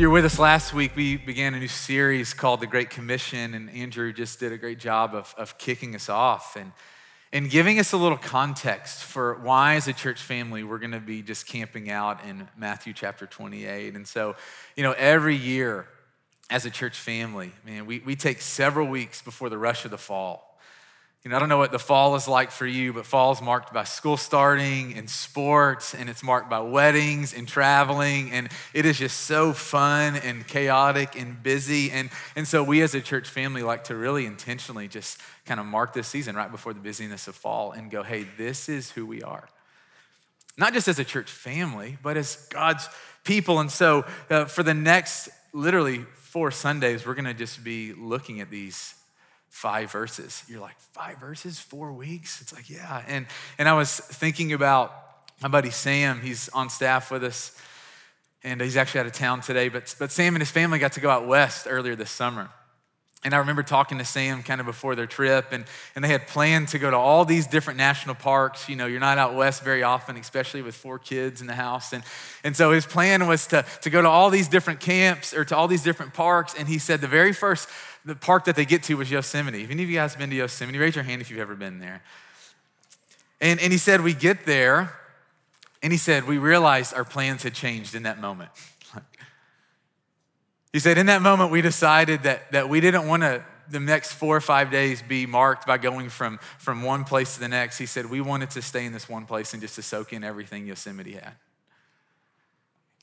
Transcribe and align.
you 0.00 0.08
were 0.08 0.14
with 0.14 0.24
us 0.24 0.38
last 0.38 0.72
week, 0.72 0.96
we 0.96 1.18
began 1.18 1.52
a 1.52 1.58
new 1.58 1.68
series 1.68 2.32
called 2.32 2.60
The 2.60 2.66
Great 2.66 2.88
Commission, 2.88 3.52
and 3.52 3.68
Andrew 3.68 4.14
just 4.14 4.40
did 4.40 4.50
a 4.50 4.56
great 4.56 4.78
job 4.78 5.14
of, 5.14 5.34
of 5.36 5.58
kicking 5.58 5.94
us 5.94 6.08
off 6.08 6.56
and, 6.56 6.72
and 7.34 7.50
giving 7.50 7.78
us 7.78 7.92
a 7.92 7.98
little 7.98 8.16
context 8.16 9.04
for 9.04 9.34
why, 9.42 9.74
as 9.74 9.88
a 9.88 9.92
church 9.92 10.22
family, 10.22 10.64
we're 10.64 10.78
going 10.78 10.92
to 10.92 11.00
be 11.00 11.20
just 11.20 11.46
camping 11.46 11.90
out 11.90 12.24
in 12.24 12.48
Matthew 12.56 12.94
chapter 12.94 13.26
28. 13.26 13.94
And 13.94 14.08
so, 14.08 14.36
you 14.74 14.82
know, 14.84 14.92
every 14.92 15.36
year 15.36 15.86
as 16.48 16.64
a 16.64 16.70
church 16.70 16.96
family, 16.96 17.52
man, 17.66 17.84
we, 17.84 17.98
we 17.98 18.16
take 18.16 18.40
several 18.40 18.86
weeks 18.86 19.20
before 19.20 19.50
the 19.50 19.58
rush 19.58 19.84
of 19.84 19.90
the 19.90 19.98
fall 19.98 20.49
you 21.24 21.30
know, 21.30 21.36
I 21.36 21.38
don't 21.38 21.50
know 21.50 21.58
what 21.58 21.70
the 21.70 21.78
fall 21.78 22.16
is 22.16 22.26
like 22.26 22.50
for 22.50 22.66
you, 22.66 22.94
but 22.94 23.04
fall 23.04 23.30
is 23.32 23.42
marked 23.42 23.74
by 23.74 23.84
school 23.84 24.16
starting 24.16 24.94
and 24.94 25.08
sports, 25.08 25.94
and 25.94 26.08
it's 26.08 26.22
marked 26.22 26.48
by 26.48 26.60
weddings 26.60 27.34
and 27.34 27.46
traveling, 27.46 28.30
and 28.30 28.48
it 28.72 28.86
is 28.86 28.98
just 28.98 29.20
so 29.20 29.52
fun 29.52 30.16
and 30.16 30.46
chaotic 30.46 31.20
and 31.20 31.42
busy. 31.42 31.90
And, 31.90 32.08
and 32.36 32.48
so 32.48 32.62
we 32.62 32.80
as 32.80 32.94
a 32.94 33.02
church 33.02 33.28
family 33.28 33.62
like 33.62 33.84
to 33.84 33.96
really 33.96 34.24
intentionally 34.24 34.88
just 34.88 35.18
kind 35.44 35.60
of 35.60 35.66
mark 35.66 35.92
this 35.92 36.08
season 36.08 36.36
right 36.36 36.50
before 36.50 36.72
the 36.72 36.80
busyness 36.80 37.28
of 37.28 37.34
fall 37.34 37.72
and 37.72 37.90
go, 37.90 38.02
hey, 38.02 38.26
this 38.38 38.70
is 38.70 38.90
who 38.90 39.04
we 39.04 39.22
are. 39.22 39.46
Not 40.56 40.72
just 40.72 40.88
as 40.88 40.98
a 40.98 41.04
church 41.04 41.30
family, 41.30 41.98
but 42.02 42.16
as 42.16 42.36
God's 42.48 42.88
people. 43.24 43.60
And 43.60 43.70
so 43.70 44.06
uh, 44.30 44.46
for 44.46 44.62
the 44.62 44.74
next 44.74 45.28
literally 45.52 45.98
four 46.14 46.50
Sundays, 46.50 47.04
we're 47.04 47.14
going 47.14 47.26
to 47.26 47.34
just 47.34 47.62
be 47.62 47.92
looking 47.92 48.40
at 48.40 48.50
these 48.50 48.94
five 49.50 49.92
verses. 49.92 50.42
You're 50.48 50.60
like, 50.60 50.78
five 50.78 51.18
verses, 51.18 51.58
four 51.58 51.92
weeks? 51.92 52.40
It's 52.40 52.54
like, 52.54 52.70
yeah. 52.70 53.02
And, 53.06 53.26
and 53.58 53.68
I 53.68 53.74
was 53.74 53.94
thinking 53.94 54.54
about 54.54 54.94
my 55.42 55.48
buddy 55.48 55.70
Sam, 55.70 56.20
he's 56.20 56.48
on 56.50 56.70
staff 56.70 57.10
with 57.10 57.24
us, 57.24 57.56
and 58.42 58.60
he's 58.60 58.76
actually 58.76 59.00
out 59.00 59.06
of 59.06 59.12
town 59.12 59.40
today. 59.40 59.68
But, 59.68 59.94
but 59.98 60.10
Sam 60.10 60.34
and 60.34 60.40
his 60.40 60.50
family 60.50 60.78
got 60.78 60.92
to 60.92 61.00
go 61.00 61.10
out 61.10 61.26
west 61.26 61.66
earlier 61.68 61.96
this 61.96 62.10
summer. 62.10 62.48
And 63.22 63.34
I 63.34 63.38
remember 63.38 63.62
talking 63.62 63.98
to 63.98 64.04
Sam 64.04 64.42
kind 64.42 64.60
of 64.60 64.66
before 64.66 64.94
their 64.94 65.06
trip, 65.06 65.52
and, 65.52 65.66
and 65.94 66.02
they 66.02 66.08
had 66.08 66.26
planned 66.26 66.68
to 66.68 66.78
go 66.78 66.90
to 66.90 66.96
all 66.96 67.26
these 67.26 67.46
different 67.46 67.76
national 67.76 68.14
parks. 68.14 68.66
You 68.66 68.76
know, 68.76 68.86
you're 68.86 68.98
not 68.98 69.18
out 69.18 69.34
west 69.34 69.62
very 69.62 69.82
often, 69.82 70.16
especially 70.16 70.62
with 70.62 70.74
four 70.74 70.98
kids 70.98 71.42
in 71.42 71.46
the 71.46 71.54
house. 71.54 71.92
And, 71.92 72.02
and 72.44 72.56
so 72.56 72.72
his 72.72 72.86
plan 72.86 73.26
was 73.26 73.46
to, 73.48 73.66
to 73.82 73.90
go 73.90 74.00
to 74.00 74.08
all 74.08 74.30
these 74.30 74.48
different 74.48 74.80
camps 74.80 75.34
or 75.34 75.44
to 75.44 75.54
all 75.54 75.68
these 75.68 75.82
different 75.82 76.14
parks. 76.14 76.54
And 76.54 76.66
he 76.66 76.78
said 76.78 77.02
the 77.02 77.08
very 77.08 77.34
first 77.34 77.68
the 78.04 78.14
park 78.14 78.44
that 78.44 78.56
they 78.56 78.64
get 78.64 78.82
to 78.84 78.94
was 78.96 79.10
Yosemite. 79.10 79.62
If 79.62 79.70
any 79.70 79.82
of 79.82 79.90
you 79.90 79.96
guys 79.96 80.16
been 80.16 80.30
to 80.30 80.36
Yosemite, 80.36 80.78
raise 80.78 80.94
your 80.94 81.04
hand 81.04 81.20
if 81.20 81.30
you've 81.30 81.40
ever 81.40 81.54
been 81.54 81.78
there. 81.78 82.02
And, 83.40 83.60
and 83.60 83.72
he 83.72 83.78
said, 83.78 84.00
We 84.00 84.14
get 84.14 84.46
there, 84.46 84.92
and 85.82 85.92
he 85.92 85.98
said, 85.98 86.26
We 86.26 86.38
realized 86.38 86.94
our 86.94 87.04
plans 87.04 87.42
had 87.42 87.54
changed 87.54 87.94
in 87.94 88.04
that 88.04 88.20
moment. 88.20 88.50
he 90.72 90.78
said, 90.78 90.98
In 90.98 91.06
that 91.06 91.22
moment, 91.22 91.50
we 91.50 91.62
decided 91.62 92.22
that, 92.24 92.52
that 92.52 92.68
we 92.68 92.80
didn't 92.80 93.06
want 93.06 93.22
to 93.22 93.44
the 93.68 93.78
next 93.78 94.14
four 94.14 94.36
or 94.36 94.40
five 94.40 94.72
days 94.72 95.00
be 95.00 95.26
marked 95.26 95.64
by 95.64 95.78
going 95.78 96.08
from, 96.08 96.38
from 96.58 96.82
one 96.82 97.04
place 97.04 97.34
to 97.34 97.40
the 97.40 97.46
next. 97.46 97.78
He 97.78 97.86
said, 97.86 98.06
We 98.06 98.20
wanted 98.20 98.50
to 98.50 98.62
stay 98.62 98.84
in 98.84 98.92
this 98.92 99.08
one 99.08 99.26
place 99.26 99.52
and 99.52 99.62
just 99.62 99.76
to 99.76 99.82
soak 99.82 100.12
in 100.12 100.24
everything 100.24 100.66
Yosemite 100.66 101.12
had 101.12 101.34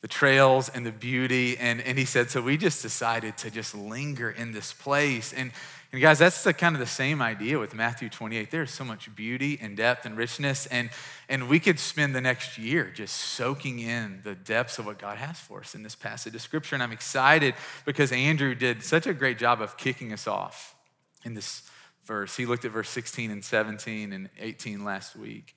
the 0.01 0.07
trails 0.07 0.69
and 0.69 0.85
the 0.85 0.91
beauty. 0.91 1.57
And, 1.57 1.81
and 1.81 1.97
he 1.97 2.05
said, 2.05 2.29
so 2.29 2.41
we 2.41 2.57
just 2.57 2.81
decided 2.81 3.37
to 3.37 3.51
just 3.51 3.75
linger 3.75 4.29
in 4.29 4.51
this 4.51 4.73
place. 4.73 5.33
And, 5.33 5.51
and 5.91 6.01
guys, 6.01 6.19
that's 6.19 6.43
the 6.43 6.53
kind 6.53 6.75
of 6.75 6.79
the 6.79 6.85
same 6.85 7.21
idea 7.21 7.57
with 7.57 7.73
Matthew 7.73 8.09
28. 8.09 8.51
There's 8.51 8.71
so 8.71 8.83
much 8.83 9.13
beauty 9.15 9.57
and 9.61 9.75
depth 9.75 10.05
and 10.05 10.15
richness. 10.15 10.65
And, 10.67 10.89
and 11.29 11.49
we 11.49 11.59
could 11.59 11.79
spend 11.79 12.13
the 12.13 12.21
next 12.21 12.57
year 12.57 12.91
just 12.93 13.15
soaking 13.15 13.79
in 13.79 14.19
the 14.23 14.35
depths 14.35 14.77
of 14.79 14.85
what 14.85 14.99
God 14.99 15.17
has 15.17 15.39
for 15.39 15.61
us 15.61 15.73
in 15.73 15.83
this 15.83 15.95
passage 15.95 16.35
of 16.35 16.41
scripture. 16.41 16.75
And 16.75 16.83
I'm 16.83 16.91
excited 16.91 17.55
because 17.85 18.11
Andrew 18.11 18.53
did 18.53 18.83
such 18.83 19.07
a 19.07 19.13
great 19.13 19.39
job 19.39 19.61
of 19.61 19.77
kicking 19.77 20.13
us 20.13 20.27
off 20.27 20.75
in 21.23 21.33
this 21.33 21.63
verse. 22.05 22.35
He 22.35 22.45
looked 22.45 22.65
at 22.65 22.71
verse 22.71 22.89
16 22.89 23.31
and 23.31 23.43
17 23.43 24.13
and 24.13 24.29
18 24.39 24.83
last 24.83 25.15
week. 25.15 25.55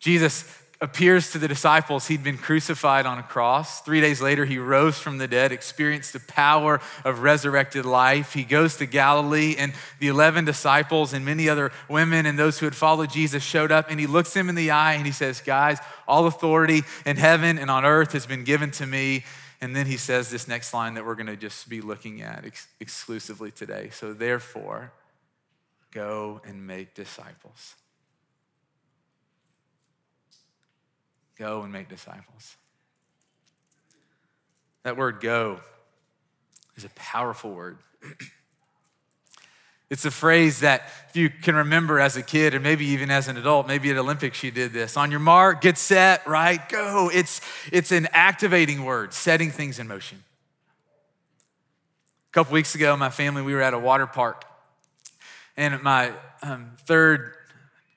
Jesus 0.00 0.42
appears 0.80 1.32
to 1.32 1.38
the 1.38 1.48
disciples 1.48 2.06
he'd 2.06 2.22
been 2.22 2.38
crucified 2.38 3.04
on 3.04 3.18
a 3.18 3.22
cross. 3.22 3.80
Three 3.80 4.00
days 4.00 4.20
later, 4.20 4.44
he 4.44 4.58
rose 4.58 4.96
from 4.96 5.18
the 5.18 5.26
dead, 5.26 5.50
experienced 5.50 6.12
the 6.12 6.20
power 6.20 6.80
of 7.04 7.20
resurrected 7.20 7.84
life. 7.84 8.32
He 8.32 8.44
goes 8.44 8.76
to 8.76 8.86
Galilee, 8.86 9.56
and 9.58 9.72
the 9.98 10.06
11 10.06 10.44
disciples 10.44 11.12
and 11.12 11.24
many 11.24 11.48
other 11.48 11.72
women 11.88 12.26
and 12.26 12.38
those 12.38 12.58
who 12.60 12.66
had 12.66 12.76
followed 12.76 13.10
Jesus 13.10 13.42
showed 13.42 13.72
up, 13.72 13.90
and 13.90 13.98
he 13.98 14.06
looks 14.06 14.32
them 14.32 14.48
in 14.48 14.54
the 14.54 14.70
eye 14.70 14.94
and 14.94 15.04
he 15.04 15.12
says, 15.12 15.40
Guys, 15.40 15.78
all 16.06 16.26
authority 16.26 16.82
in 17.04 17.16
heaven 17.16 17.58
and 17.58 17.70
on 17.70 17.84
earth 17.84 18.12
has 18.12 18.26
been 18.26 18.44
given 18.44 18.70
to 18.72 18.86
me. 18.86 19.24
And 19.60 19.74
then 19.74 19.86
he 19.86 19.96
says 19.96 20.30
this 20.30 20.46
next 20.46 20.72
line 20.72 20.94
that 20.94 21.04
we're 21.04 21.16
going 21.16 21.26
to 21.26 21.36
just 21.36 21.68
be 21.68 21.80
looking 21.80 22.22
at 22.22 22.44
ex- 22.44 22.68
exclusively 22.78 23.50
today. 23.50 23.90
So, 23.92 24.12
therefore, 24.12 24.92
go 25.90 26.40
and 26.46 26.64
make 26.64 26.94
disciples. 26.94 27.74
Go 31.38 31.62
and 31.62 31.72
make 31.72 31.88
disciples. 31.88 32.56
That 34.82 34.96
word 34.96 35.20
go 35.20 35.60
is 36.76 36.84
a 36.84 36.90
powerful 36.90 37.52
word. 37.52 37.78
It's 39.90 40.04
a 40.04 40.10
phrase 40.10 40.60
that 40.60 40.82
if 41.08 41.16
you 41.16 41.30
can 41.30 41.54
remember 41.54 41.98
as 41.98 42.16
a 42.18 42.22
kid 42.22 42.54
or 42.54 42.60
maybe 42.60 42.84
even 42.88 43.10
as 43.10 43.26
an 43.26 43.38
adult, 43.38 43.66
maybe 43.66 43.90
at 43.90 43.96
Olympics 43.96 44.42
you 44.42 44.50
did 44.50 44.74
this. 44.74 44.98
On 44.98 45.10
your 45.10 45.20
mark, 45.20 45.62
get 45.62 45.78
set, 45.78 46.26
right? 46.26 46.66
Go. 46.68 47.10
It's, 47.12 47.40
it's 47.72 47.90
an 47.90 48.06
activating 48.12 48.84
word, 48.84 49.14
setting 49.14 49.50
things 49.50 49.78
in 49.78 49.88
motion. 49.88 50.22
A 52.30 52.32
couple 52.32 52.52
weeks 52.52 52.74
ago, 52.74 52.94
my 52.98 53.08
family, 53.08 53.40
we 53.40 53.54
were 53.54 53.62
at 53.62 53.72
a 53.72 53.78
water 53.78 54.06
park. 54.06 54.44
And 55.56 55.82
my 55.82 56.12
um, 56.42 56.72
third 56.84 57.34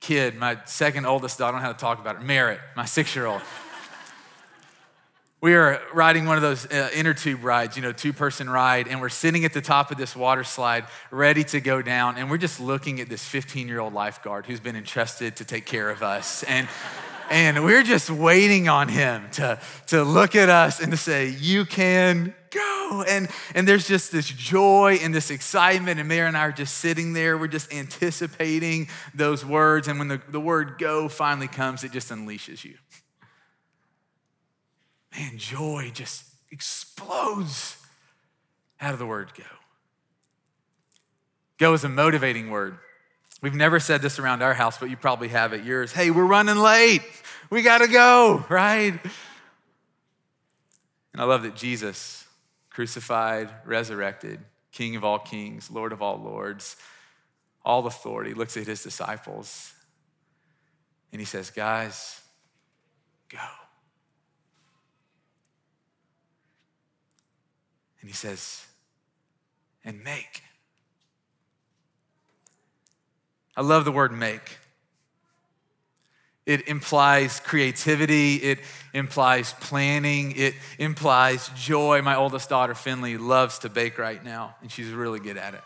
kid, 0.02 0.36
my 0.36 0.58
second 0.66 1.06
oldest 1.06 1.38
daughter, 1.38 1.56
I 1.56 1.60
don't 1.60 1.62
know 1.62 1.68
how 1.68 1.74
to 1.74 1.80
talk 1.80 2.00
about 2.00 2.18
it, 2.18 2.24
Merritt, 2.24 2.60
my 2.76 2.86
six 2.86 3.16
year 3.16 3.28
old. 3.28 3.42
we 5.42 5.54
are 5.54 5.80
riding 5.94 6.26
one 6.26 6.36
of 6.36 6.42
those 6.42 6.66
uh, 6.66 6.90
inner 6.94 7.14
tube 7.14 7.44
rides, 7.44 7.78
you 7.78 7.84
know, 7.84 7.92
two 7.92 8.12
person 8.12 8.50
ride, 8.50 8.88
and 8.88 9.00
we're 9.00 9.10
sitting 9.10 9.46
at 9.46 9.54
the 9.54 9.62
top 9.62 9.92
of 9.92 9.98
this 9.98 10.16
water 10.16 10.44
slide, 10.44 10.86
ready 11.12 11.44
to 11.46 11.62
go 11.62 11.84
down, 11.84 12.18
and 12.18 12.30
we're 12.32 12.38
just 12.38 12.60
looking 12.60 13.00
at 13.00 13.10
this 13.10 13.24
15 13.24 13.68
year 13.68 13.80
old 13.80 13.94
lifeguard 13.94 14.48
who's 14.48 14.60
been 14.60 14.76
entrusted 14.76 15.36
to 15.38 15.46
take 15.46 15.68
care 15.68 15.90
of 15.90 16.02
us. 16.02 16.44
And 16.44 16.68
and 17.32 17.64
we're 17.64 17.84
just 17.84 18.10
waiting 18.10 18.68
on 18.68 18.90
him 18.90 19.30
to, 19.32 19.58
to 19.88 20.04
look 20.04 20.36
at 20.36 20.50
us 20.50 20.82
and 20.82 20.92
to 20.92 20.98
say, 20.98 21.30
You 21.30 21.64
can 21.64 22.36
go. 22.52 23.06
And, 23.08 23.30
and 23.56 23.66
there's 23.66 23.88
just 23.88 24.12
this 24.12 24.28
joy 24.28 25.00
and 25.02 25.16
this 25.16 25.32
excitement. 25.32 25.98
And 25.98 26.10
Mary 26.10 26.28
and 26.28 26.36
I 26.36 26.42
are 26.42 26.52
just 26.52 26.80
sitting 26.80 27.14
there. 27.14 27.38
We're 27.38 27.48
just 27.48 27.74
anticipating 27.74 28.90
those 29.16 29.46
words. 29.46 29.88
And 29.88 29.98
when 29.98 30.10
the, 30.10 30.22
the 30.28 30.42
word 30.42 30.76
go 30.78 31.08
finally 31.08 31.48
comes, 31.48 31.86
it 31.86 31.94
just 31.94 32.10
unleashes 32.10 32.66
you. 32.66 32.76
Man, 35.18 35.38
joy 35.38 35.92
just 35.94 36.26
explodes 36.52 37.78
out 38.82 38.92
of 38.92 39.00
the 39.00 39.06
word 39.06 39.32
go. 39.38 39.44
Go 41.58 41.74
is 41.74 41.86
a 41.86 41.90
motivating 41.90 42.50
word. 42.50 42.78
We've 43.42 43.56
never 43.56 43.80
said 43.80 44.02
this 44.02 44.20
around 44.20 44.44
our 44.44 44.54
house, 44.54 44.78
but 44.78 44.90
you 44.90 44.98
probably 44.98 45.30
have 45.30 45.54
at 45.54 45.66
yours. 45.66 45.92
Hey, 45.92 46.12
we're 46.12 46.26
running 46.26 46.58
late. 46.58 47.02
We 47.50 47.64
got 47.64 47.80
to 47.80 47.88
go, 47.88 48.46
right? 48.50 49.00
And 51.14 51.22
I 51.22 51.26
love 51.26 51.44
that 51.44 51.56
Jesus, 51.56 52.26
crucified, 52.70 53.50
resurrected, 53.66 54.40
King 54.72 54.96
of 54.96 55.04
all 55.04 55.20
kings, 55.20 55.70
Lord 55.70 55.92
of 55.92 56.02
all 56.02 56.18
lords, 56.18 56.78
all 57.66 57.86
authority, 57.88 58.34
looks 58.34 58.56
at 58.56 58.68
his 58.68 58.84
disciples 58.84 59.74
and 61.12 61.20
he 61.20 61.26
says, 61.26 61.50
Guys, 61.50 62.22
go. 63.30 63.40
And 68.02 68.10
he 68.10 68.16
says, 68.16 68.66
and 69.86 70.04
make. 70.04 70.44
I 73.56 73.62
love 73.62 73.86
the 73.86 73.92
word 73.92 74.12
make. 74.12 74.58
It 76.46 76.68
implies 76.68 77.40
creativity, 77.40 78.36
it 78.38 78.60
implies 78.94 79.54
planning, 79.60 80.34
it 80.36 80.56
implies 80.80 81.50
joy. 81.56 82.02
My 82.02 82.16
oldest 82.16 82.50
daughter, 82.50 82.74
Finley, 82.74 83.18
loves 83.18 83.60
to 83.60 83.70
bake 83.70 84.00
right 84.00 84.24
now, 84.24 84.56
and 84.62 84.72
she's 84.72 84.90
really 84.90 85.20
good 85.20 85.38
at 85.38 85.54
it. 85.54 85.62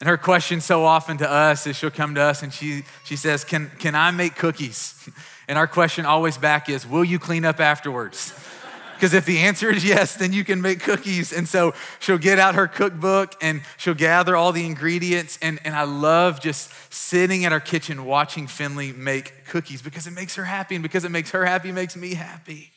And 0.00 0.08
her 0.08 0.16
question 0.16 0.60
so 0.60 0.84
often 0.84 1.16
to 1.18 1.30
us 1.30 1.66
is 1.66 1.76
she'll 1.76 1.90
come 1.90 2.14
to 2.16 2.20
us 2.20 2.42
and 2.42 2.52
she, 2.52 2.82
she 3.04 3.16
says, 3.16 3.44
can, 3.44 3.70
can 3.78 3.94
I 3.94 4.10
make 4.10 4.36
cookies? 4.36 5.08
And 5.48 5.56
our 5.56 5.68
question 5.68 6.06
always 6.06 6.36
back 6.36 6.68
is, 6.68 6.84
Will 6.84 7.04
you 7.04 7.20
clean 7.20 7.44
up 7.44 7.60
afterwards? 7.60 8.34
Because 8.96 9.12
if 9.12 9.26
the 9.26 9.38
answer 9.38 9.70
is 9.70 9.84
yes, 9.84 10.14
then 10.14 10.32
you 10.32 10.42
can 10.42 10.62
make 10.62 10.80
cookies. 10.80 11.32
And 11.32 11.46
so 11.46 11.74
she'll 11.98 12.16
get 12.16 12.38
out 12.38 12.54
her 12.54 12.66
cookbook 12.66 13.34
and 13.42 13.60
she'll 13.76 13.94
gather 13.94 14.34
all 14.34 14.52
the 14.52 14.64
ingredients. 14.64 15.38
And, 15.42 15.60
and 15.64 15.74
I 15.74 15.82
love 15.82 16.40
just 16.40 16.72
sitting 16.92 17.44
at 17.44 17.52
our 17.52 17.60
kitchen 17.60 18.06
watching 18.06 18.46
Finley 18.46 18.92
make 18.92 19.44
cookies 19.48 19.82
because 19.82 20.06
it 20.06 20.12
makes 20.12 20.34
her 20.36 20.44
happy. 20.44 20.76
And 20.76 20.82
because 20.82 21.04
it 21.04 21.10
makes 21.10 21.30
her 21.32 21.44
happy, 21.44 21.68
it 21.68 21.74
makes 21.74 21.94
me 21.94 22.14
happy. 22.14 22.72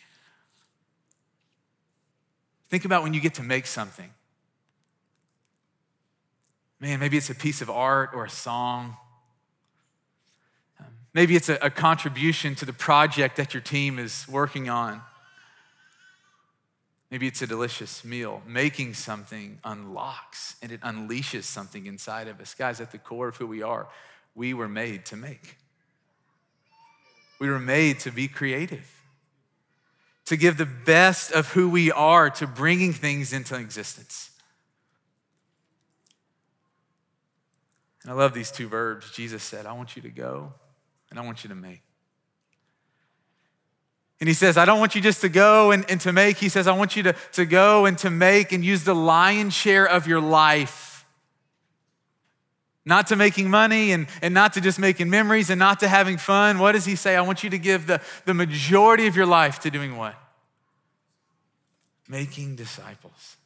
Think 2.69 2.83
about 2.83 3.01
when 3.01 3.13
you 3.13 3.21
get 3.21 3.35
to 3.35 3.43
make 3.43 3.65
something. 3.65 4.09
Man, 6.81 6.99
maybe 6.99 7.15
it's 7.15 7.29
a 7.29 7.35
piece 7.35 7.61
of 7.61 7.69
art 7.69 8.11
or 8.13 8.25
a 8.25 8.29
song. 8.29 8.97
Um, 10.79 10.85
maybe 11.13 11.37
it's 11.37 11.49
a, 11.49 11.57
a 11.61 11.69
contribution 11.69 12.55
to 12.55 12.65
the 12.65 12.73
project 12.73 13.37
that 13.37 13.53
your 13.53 13.61
team 13.61 13.97
is 13.97 14.25
working 14.29 14.69
on. 14.69 15.01
Maybe 17.11 17.27
it's 17.27 17.41
a 17.41 17.47
delicious 17.47 18.05
meal. 18.05 18.43
Making 18.45 18.93
something 18.93 19.59
unlocks 19.63 20.55
and 20.61 20.71
it 20.71 20.81
unleashes 20.81 21.43
something 21.43 21.87
inside 21.87 22.27
of 22.27 22.39
us. 22.39 22.53
Guys, 22.53 22.79
at 22.79 22.91
the 22.91 22.99
core 22.99 23.29
of 23.29 23.37
who 23.37 23.47
we 23.47 23.63
are, 23.63 23.87
we 24.35 24.53
were 24.53 24.67
made 24.67 25.05
to 25.05 25.15
make. 25.15 25.57
We 27.39 27.49
were 27.49 27.59
made 27.59 27.99
to 28.01 28.11
be 28.11 28.27
creative, 28.27 28.87
to 30.25 30.35
give 30.35 30.57
the 30.57 30.65
best 30.65 31.31
of 31.31 31.47
who 31.53 31.69
we 31.69 31.91
are 31.91 32.29
to 32.31 32.45
bringing 32.45 32.93
things 32.93 33.33
into 33.33 33.55
existence. 33.55 34.29
And 38.03 38.11
I 38.11 38.15
love 38.15 38.33
these 38.33 38.51
two 38.51 38.67
verbs. 38.67 39.11
Jesus 39.11 39.41
said, 39.41 39.65
I 39.65 39.73
want 39.73 39.95
you 39.95 40.01
to 40.03 40.09
go 40.09 40.53
and 41.09 41.19
I 41.19 41.25
want 41.25 41.43
you 41.43 41.47
to 41.49 41.55
make. 41.55 41.81
And 44.19 44.27
he 44.27 44.33
says, 44.33 44.57
I 44.57 44.65
don't 44.65 44.79
want 44.79 44.95
you 44.95 45.01
just 45.01 45.21
to 45.21 45.29
go 45.29 45.71
and, 45.71 45.89
and 45.89 46.01
to 46.01 46.11
make. 46.11 46.37
He 46.37 46.49
says, 46.49 46.67
I 46.67 46.73
want 46.73 46.95
you 46.95 47.03
to, 47.03 47.13
to 47.33 47.45
go 47.45 47.85
and 47.85 47.97
to 47.99 48.09
make 48.09 48.51
and 48.51 48.63
use 48.65 48.83
the 48.83 48.95
lion's 48.95 49.53
share 49.53 49.85
of 49.87 50.07
your 50.07 50.19
life. 50.19 51.05
Not 52.85 53.07
to 53.07 53.15
making 53.15 53.49
money 53.49 53.91
and, 53.91 54.07
and 54.21 54.33
not 54.33 54.53
to 54.53 54.61
just 54.61 54.79
making 54.79 55.09
memories 55.09 55.49
and 55.49 55.59
not 55.59 55.79
to 55.81 55.87
having 55.87 56.17
fun. 56.17 56.59
What 56.59 56.73
does 56.73 56.85
he 56.85 56.95
say? 56.95 57.15
I 57.15 57.21
want 57.21 57.43
you 57.43 57.49
to 57.51 57.57
give 57.57 57.87
the, 57.87 58.01
the 58.25 58.33
majority 58.33 59.07
of 59.07 59.15
your 59.15 59.25
life 59.25 59.59
to 59.59 59.71
doing 59.71 59.95
what? 59.95 60.15
Making 62.09 62.55
disciples. 62.55 63.37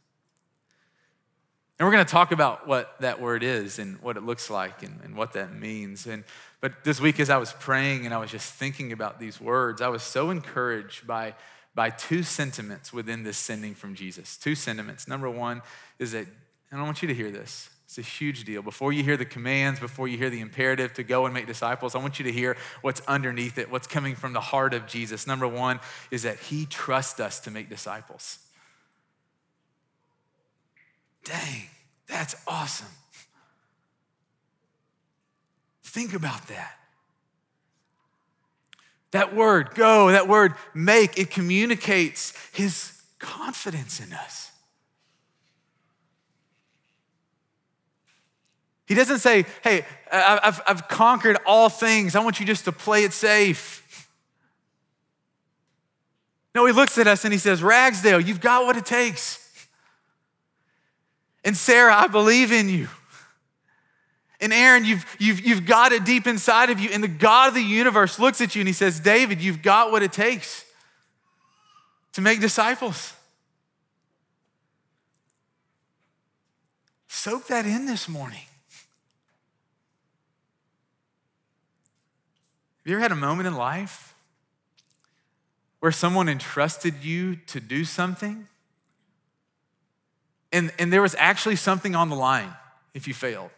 And 1.80 1.88
we're 1.88 1.94
going 1.94 2.06
to 2.06 2.12
talk 2.12 2.32
about 2.32 2.68
what 2.68 2.96
that 3.00 3.20
word 3.20 3.44
is 3.44 3.80
and 3.80 4.00
what 4.02 4.16
it 4.16 4.24
looks 4.24 4.50
like 4.50 4.84
and, 4.84 5.00
and 5.04 5.16
what 5.16 5.34
that 5.34 5.54
means. 5.54 6.06
And 6.06 6.24
but 6.62 6.86
this 6.86 7.02
week, 7.02 7.20
as 7.20 7.30
I 7.30 7.38
was 7.38 7.52
praying 7.52 8.06
and 8.06 8.14
I 8.14 8.20
was 8.20 8.32
just 8.32 8.54
thinking 8.54 8.94
about 8.94 9.20
these 9.20 9.42
words, 9.42 9.82
I 9.82 9.90
was 9.90 10.02
so 10.02 10.30
encouraged 10.30 11.06
by, 11.06 11.34
by 11.76 11.90
two 11.90 12.24
sentiments 12.24 12.94
within 12.94 13.24
this 13.24 13.38
sending 13.38 13.76
from 13.76 13.96
Jesus. 13.96 14.38
Two 14.38 14.56
sentiments. 14.56 15.08
Number 15.08 15.30
one 15.30 15.62
is 16.00 16.14
that, 16.14 16.26
and 16.72 16.80
I 16.80 16.84
want 16.84 17.02
you 17.02 17.10
to 17.10 17.14
hear 17.14 17.32
this, 17.32 17.70
it's 17.86 17.98
a 17.98 18.02
huge 18.02 18.46
deal. 18.46 18.62
Before 18.62 18.94
you 18.94 19.04
hear 19.04 19.18
the 19.18 19.26
commands, 19.26 19.80
before 19.80 20.08
you 20.08 20.18
hear 20.18 20.30
the 20.30 20.40
imperative 20.40 20.94
to 20.94 21.04
go 21.04 21.26
and 21.26 21.34
make 21.34 21.48
disciples, 21.48 21.96
I 21.96 22.00
want 22.00 22.18
you 22.18 22.26
to 22.26 22.32
hear 22.32 22.56
what's 22.82 23.02
underneath 23.08 23.58
it, 23.58 23.70
what's 23.70 23.88
coming 23.88 24.16
from 24.16 24.34
the 24.34 24.40
heart 24.40 24.74
of 24.74 24.88
Jesus. 24.88 25.28
Number 25.28 25.48
one 25.48 25.80
is 26.12 26.24
that 26.24 26.40
he 26.40 26.66
trusts 26.66 27.20
us 27.20 27.42
to 27.42 27.52
make 27.52 27.70
disciples. 27.70 28.40
Dang, 31.24 31.64
that's 32.08 32.36
awesome. 32.48 32.88
Think 35.84 36.14
about 36.14 36.48
that. 36.48 36.74
That 39.12 39.36
word, 39.36 39.76
go, 39.76 40.12
that 40.12 40.28
word, 40.28 40.54
make, 40.74 41.20
it 41.20 41.30
communicates 41.30 42.34
his 42.52 43.00
confidence 43.20 44.00
in 44.00 44.12
us. 44.12 44.50
He 48.88 48.96
doesn't 48.96 49.20
say, 49.20 49.46
hey, 49.64 49.86
I've, 50.12 50.62
I've 50.68 50.88
conquered 50.88 51.38
all 51.46 51.70
things. 51.70 52.16
I 52.16 52.20
want 52.24 52.40
you 52.40 52.46
just 52.46 52.66
to 52.66 52.72
play 52.72 53.04
it 53.04 53.14
safe. 53.14 54.10
No, 56.54 56.66
he 56.66 56.74
looks 56.74 56.98
at 56.98 57.08
us 57.08 57.24
and 57.24 57.32
he 57.32 57.40
says, 57.40 57.64
Ragsdale, 57.64 58.20
you've 58.20 58.42
got 58.42 58.66
what 58.66 58.78
it 58.78 58.86
takes. 58.86 59.43
And 61.44 61.58
Sarah, 61.58 61.96
I 61.96 62.08
believe 62.08 62.52
in 62.52 62.70
you. 62.70 62.88
And 64.40 64.52
Aaron, 64.52 64.84
you've, 64.84 65.06
you've, 65.20 65.40
you've 65.46 65.66
got 65.66 65.94
it 65.94 66.04
deep 66.04 66.28
inside 66.28 66.70
of 66.70 66.80
you. 66.80 66.90
And 66.92 67.04
the 67.04 67.08
God 67.08 67.50
of 67.50 67.54
the 67.54 67.62
universe 67.62 68.20
looks 68.20 68.42
at 68.42 68.56
you 68.56 68.62
and 68.62 68.68
he 68.68 68.74
says, 68.74 69.00
David, 69.00 69.42
you've 69.42 69.62
got 69.62 69.92
what 69.92 70.04
it 70.04 70.12
takes 70.12 70.66
to 72.14 72.22
make 72.22 72.42
disciples. 72.42 73.14
Soak 77.08 77.48
that 77.48 77.66
in 77.66 77.86
this 77.86 78.10
morning. 78.10 78.42
Have 82.84 82.90
you 82.90 82.94
ever 82.96 83.02
had 83.02 83.12
a 83.14 83.16
moment 83.16 83.48
in 83.48 83.56
life 83.56 84.14
where 85.80 85.92
someone 85.94 86.28
entrusted 86.28 86.96
you 87.02 87.38
to 87.48 87.62
do 87.62 87.86
something? 87.86 88.48
And, 90.54 90.72
and 90.78 90.94
there 90.94 91.02
was 91.02 91.16
actually 91.18 91.56
something 91.56 91.96
on 91.96 92.10
the 92.10 92.16
line 92.16 92.54
if 92.94 93.08
you 93.08 93.14
failed. 93.14 93.50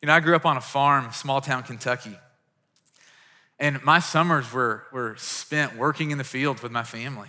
You 0.00 0.06
know, 0.06 0.14
I 0.14 0.20
grew 0.20 0.34
up 0.34 0.46
on 0.46 0.56
a 0.56 0.62
farm, 0.62 1.12
small 1.12 1.40
town 1.40 1.62
Kentucky. 1.62 2.18
And 3.60 3.80
my 3.84 4.00
summers 4.00 4.50
were, 4.52 4.82
were 4.92 5.14
spent 5.18 5.76
working 5.76 6.10
in 6.10 6.18
the 6.18 6.24
fields 6.24 6.62
with 6.62 6.72
my 6.72 6.82
family. 6.82 7.28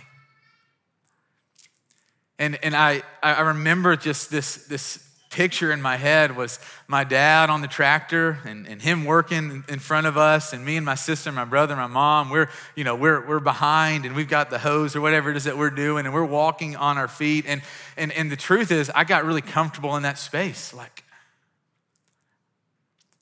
And, 2.38 2.58
and 2.64 2.74
I, 2.74 3.02
I 3.22 3.42
remember 3.42 3.94
just 3.94 4.30
this, 4.30 4.66
this 4.66 5.03
picture 5.34 5.72
in 5.72 5.82
my 5.82 5.96
head 5.96 6.36
was 6.36 6.60
my 6.86 7.02
dad 7.02 7.50
on 7.50 7.60
the 7.60 7.66
tractor 7.66 8.38
and, 8.44 8.68
and 8.68 8.80
him 8.80 9.04
working 9.04 9.64
in 9.68 9.80
front 9.80 10.06
of 10.06 10.16
us 10.16 10.52
and 10.52 10.64
me 10.64 10.76
and 10.76 10.86
my 10.86 10.94
sister, 10.94 11.32
my 11.32 11.44
brother, 11.44 11.74
my 11.74 11.88
mom, 11.88 12.30
we're, 12.30 12.48
you 12.76 12.84
know, 12.84 12.94
we're, 12.94 13.26
we're 13.26 13.40
behind 13.40 14.06
and 14.06 14.14
we've 14.14 14.28
got 14.28 14.48
the 14.48 14.60
hose 14.60 14.94
or 14.94 15.00
whatever 15.00 15.30
it 15.32 15.36
is 15.36 15.44
that 15.44 15.58
we're 15.58 15.70
doing 15.70 16.06
and 16.06 16.14
we're 16.14 16.24
walking 16.24 16.76
on 16.76 16.98
our 16.98 17.08
feet. 17.08 17.46
And, 17.48 17.62
and, 17.96 18.12
and 18.12 18.30
the 18.30 18.36
truth 18.36 18.70
is 18.70 18.90
I 18.94 19.02
got 19.02 19.24
really 19.24 19.42
comfortable 19.42 19.96
in 19.96 20.04
that 20.04 20.18
space. 20.18 20.72
Like, 20.72 21.03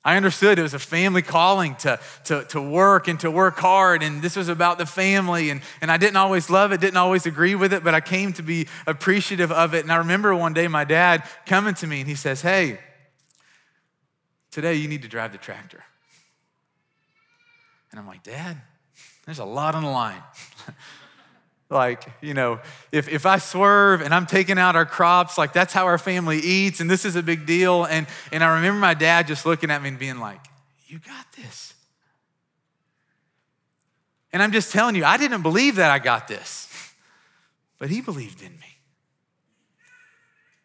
I 0.04 0.16
understood 0.16 0.58
it 0.58 0.62
was 0.62 0.74
a 0.74 0.80
family 0.80 1.22
calling 1.22 1.76
to, 1.76 2.00
to, 2.24 2.44
to 2.46 2.60
work 2.60 3.06
and 3.06 3.20
to 3.20 3.30
work 3.30 3.58
hard, 3.58 4.02
and 4.02 4.20
this 4.20 4.34
was 4.34 4.48
about 4.48 4.78
the 4.78 4.86
family. 4.86 5.50
And, 5.50 5.62
and 5.80 5.92
I 5.92 5.96
didn't 5.96 6.16
always 6.16 6.50
love 6.50 6.72
it, 6.72 6.80
didn't 6.80 6.96
always 6.96 7.24
agree 7.24 7.54
with 7.54 7.72
it, 7.72 7.84
but 7.84 7.94
I 7.94 8.00
came 8.00 8.32
to 8.34 8.42
be 8.42 8.66
appreciative 8.86 9.52
of 9.52 9.74
it. 9.74 9.84
And 9.84 9.92
I 9.92 9.96
remember 9.96 10.34
one 10.34 10.54
day 10.54 10.66
my 10.66 10.84
dad 10.84 11.22
coming 11.46 11.74
to 11.74 11.86
me 11.86 12.00
and 12.00 12.08
he 12.08 12.16
says, 12.16 12.42
Hey, 12.42 12.80
today 14.50 14.74
you 14.74 14.88
need 14.88 15.02
to 15.02 15.08
drive 15.08 15.30
the 15.30 15.38
tractor. 15.38 15.84
And 17.92 18.00
I'm 18.00 18.06
like, 18.06 18.22
Dad, 18.22 18.60
there's 19.26 19.38
a 19.38 19.44
lot 19.44 19.74
on 19.74 19.84
the 19.84 19.90
line. 19.90 20.22
Like, 21.72 22.04
you 22.20 22.34
know, 22.34 22.60
if, 22.92 23.08
if 23.08 23.24
I 23.24 23.38
swerve 23.38 24.02
and 24.02 24.14
I'm 24.14 24.26
taking 24.26 24.58
out 24.58 24.76
our 24.76 24.84
crops, 24.84 25.38
like 25.38 25.52
that's 25.52 25.72
how 25.72 25.86
our 25.86 25.98
family 25.98 26.38
eats, 26.38 26.80
and 26.80 26.90
this 26.90 27.04
is 27.04 27.16
a 27.16 27.22
big 27.22 27.46
deal. 27.46 27.84
And, 27.84 28.06
and 28.30 28.44
I 28.44 28.56
remember 28.56 28.78
my 28.78 28.94
dad 28.94 29.26
just 29.26 29.46
looking 29.46 29.70
at 29.70 29.82
me 29.82 29.88
and 29.88 29.98
being 29.98 30.18
like, 30.18 30.40
You 30.86 30.98
got 30.98 31.26
this. 31.36 31.74
And 34.32 34.42
I'm 34.42 34.52
just 34.52 34.72
telling 34.72 34.94
you, 34.94 35.04
I 35.04 35.16
didn't 35.16 35.42
believe 35.42 35.76
that 35.76 35.90
I 35.90 35.98
got 35.98 36.28
this, 36.28 36.68
but 37.78 37.90
he 37.90 38.00
believed 38.00 38.42
in 38.42 38.52
me. 38.52 38.66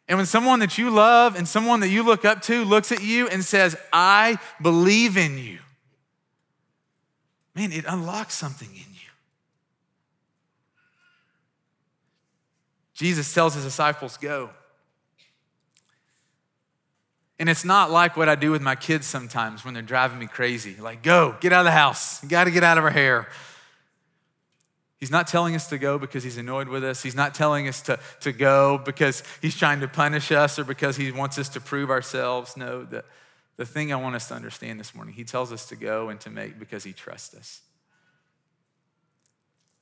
And 0.09 0.17
when 0.17 0.25
someone 0.25 0.59
that 0.59 0.77
you 0.77 0.89
love 0.89 1.35
and 1.35 1.47
someone 1.47 1.81
that 1.81 1.89
you 1.89 2.03
look 2.03 2.23
up 2.25 2.41
to 2.43 2.63
looks 2.63 2.91
at 2.91 3.03
you 3.03 3.27
and 3.27 3.43
says, 3.43 3.75
I 3.91 4.39
believe 4.61 5.17
in 5.17 5.37
you, 5.37 5.59
man, 7.55 7.71
it 7.71 7.85
unlocks 7.87 8.33
something 8.33 8.69
in 8.69 8.75
you. 8.75 8.96
Jesus 12.97 13.31
tells 13.31 13.53
his 13.53 13.63
disciples, 13.63 14.17
Go. 14.17 14.49
And 17.39 17.47
it's 17.47 17.63
not 17.63 17.91
like 17.91 18.17
what 18.17 18.27
I 18.27 18.33
do 18.33 18.49
with 18.49 18.63
my 18.63 18.73
kids 18.73 19.05
sometimes 19.05 19.63
when 19.63 19.75
they're 19.75 19.83
driving 19.83 20.17
me 20.17 20.25
crazy. 20.25 20.75
Like, 20.79 21.03
go, 21.03 21.35
get 21.39 21.53
out 21.53 21.59
of 21.59 21.65
the 21.65 21.71
house. 21.71 22.21
You 22.23 22.29
got 22.29 22.45
to 22.45 22.51
get 22.51 22.63
out 22.63 22.79
of 22.79 22.83
our 22.83 22.89
hair. 22.89 23.27
He's 24.99 25.11
not 25.11 25.27
telling 25.27 25.53
us 25.53 25.69
to 25.69 25.77
go 25.77 25.99
because 25.99 26.23
he's 26.23 26.39
annoyed 26.39 26.67
with 26.67 26.83
us. 26.83 27.03
He's 27.03 27.13
not 27.13 27.35
telling 27.35 27.67
us 27.67 27.83
to, 27.83 27.99
to 28.21 28.31
go 28.31 28.79
because 28.79 29.21
he's 29.39 29.55
trying 29.55 29.81
to 29.81 29.87
punish 29.87 30.31
us 30.31 30.57
or 30.57 30.63
because 30.63 30.97
he 30.97 31.11
wants 31.11 31.37
us 31.37 31.49
to 31.49 31.61
prove 31.61 31.91
ourselves. 31.91 32.57
No, 32.57 32.83
the, 32.83 33.03
the 33.57 33.65
thing 33.67 33.93
I 33.93 33.97
want 33.97 34.15
us 34.15 34.27
to 34.29 34.33
understand 34.33 34.79
this 34.79 34.95
morning, 34.95 35.13
he 35.13 35.23
tells 35.23 35.51
us 35.51 35.67
to 35.67 35.75
go 35.75 36.09
and 36.09 36.19
to 36.21 36.31
make 36.31 36.57
because 36.57 36.83
he 36.83 36.93
trusts 36.93 37.35
us. 37.35 37.61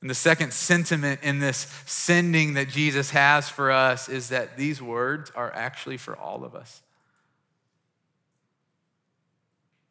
And 0.00 0.10
the 0.10 0.14
second 0.14 0.52
sentiment 0.52 1.20
in 1.22 1.38
this 1.38 1.66
sending 1.86 2.54
that 2.54 2.68
Jesus 2.68 3.10
has 3.10 3.48
for 3.48 3.70
us 3.70 4.08
is 4.08 4.28
that 4.28 4.56
these 4.56 4.80
words 4.82 5.32
are 5.34 5.52
actually 5.52 5.96
for 5.96 6.16
all 6.16 6.44
of 6.44 6.54
us. 6.54 6.82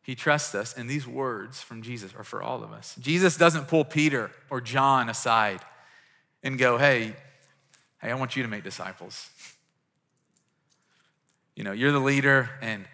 He 0.03 0.13
trusts 0.13 0.53
us, 0.53 0.75
and 0.77 0.87
these 0.87 1.07
words 1.07 1.61
from 1.61 1.81
Jesus 1.81 2.13
are 2.15 2.23
for 2.23 2.43
all 2.43 2.63
of 2.63 2.71
us. 2.71 2.95
Jesus 2.99 3.37
doesn't 3.37 3.67
pull 3.67 3.83
Peter 3.83 4.29
or 4.51 4.61
John 4.61 5.09
aside 5.09 5.61
and 6.43 6.59
go, 6.59 6.77
hey, 6.77 7.15
hey, 7.99 8.11
I 8.11 8.13
want 8.13 8.35
you 8.35 8.43
to 8.43 8.49
make 8.49 8.63
disciples. 8.63 9.29
You 11.55 11.63
know, 11.63 11.71
you're 11.71 11.91
the 11.91 11.99
leader, 11.99 12.51
and 12.61 12.85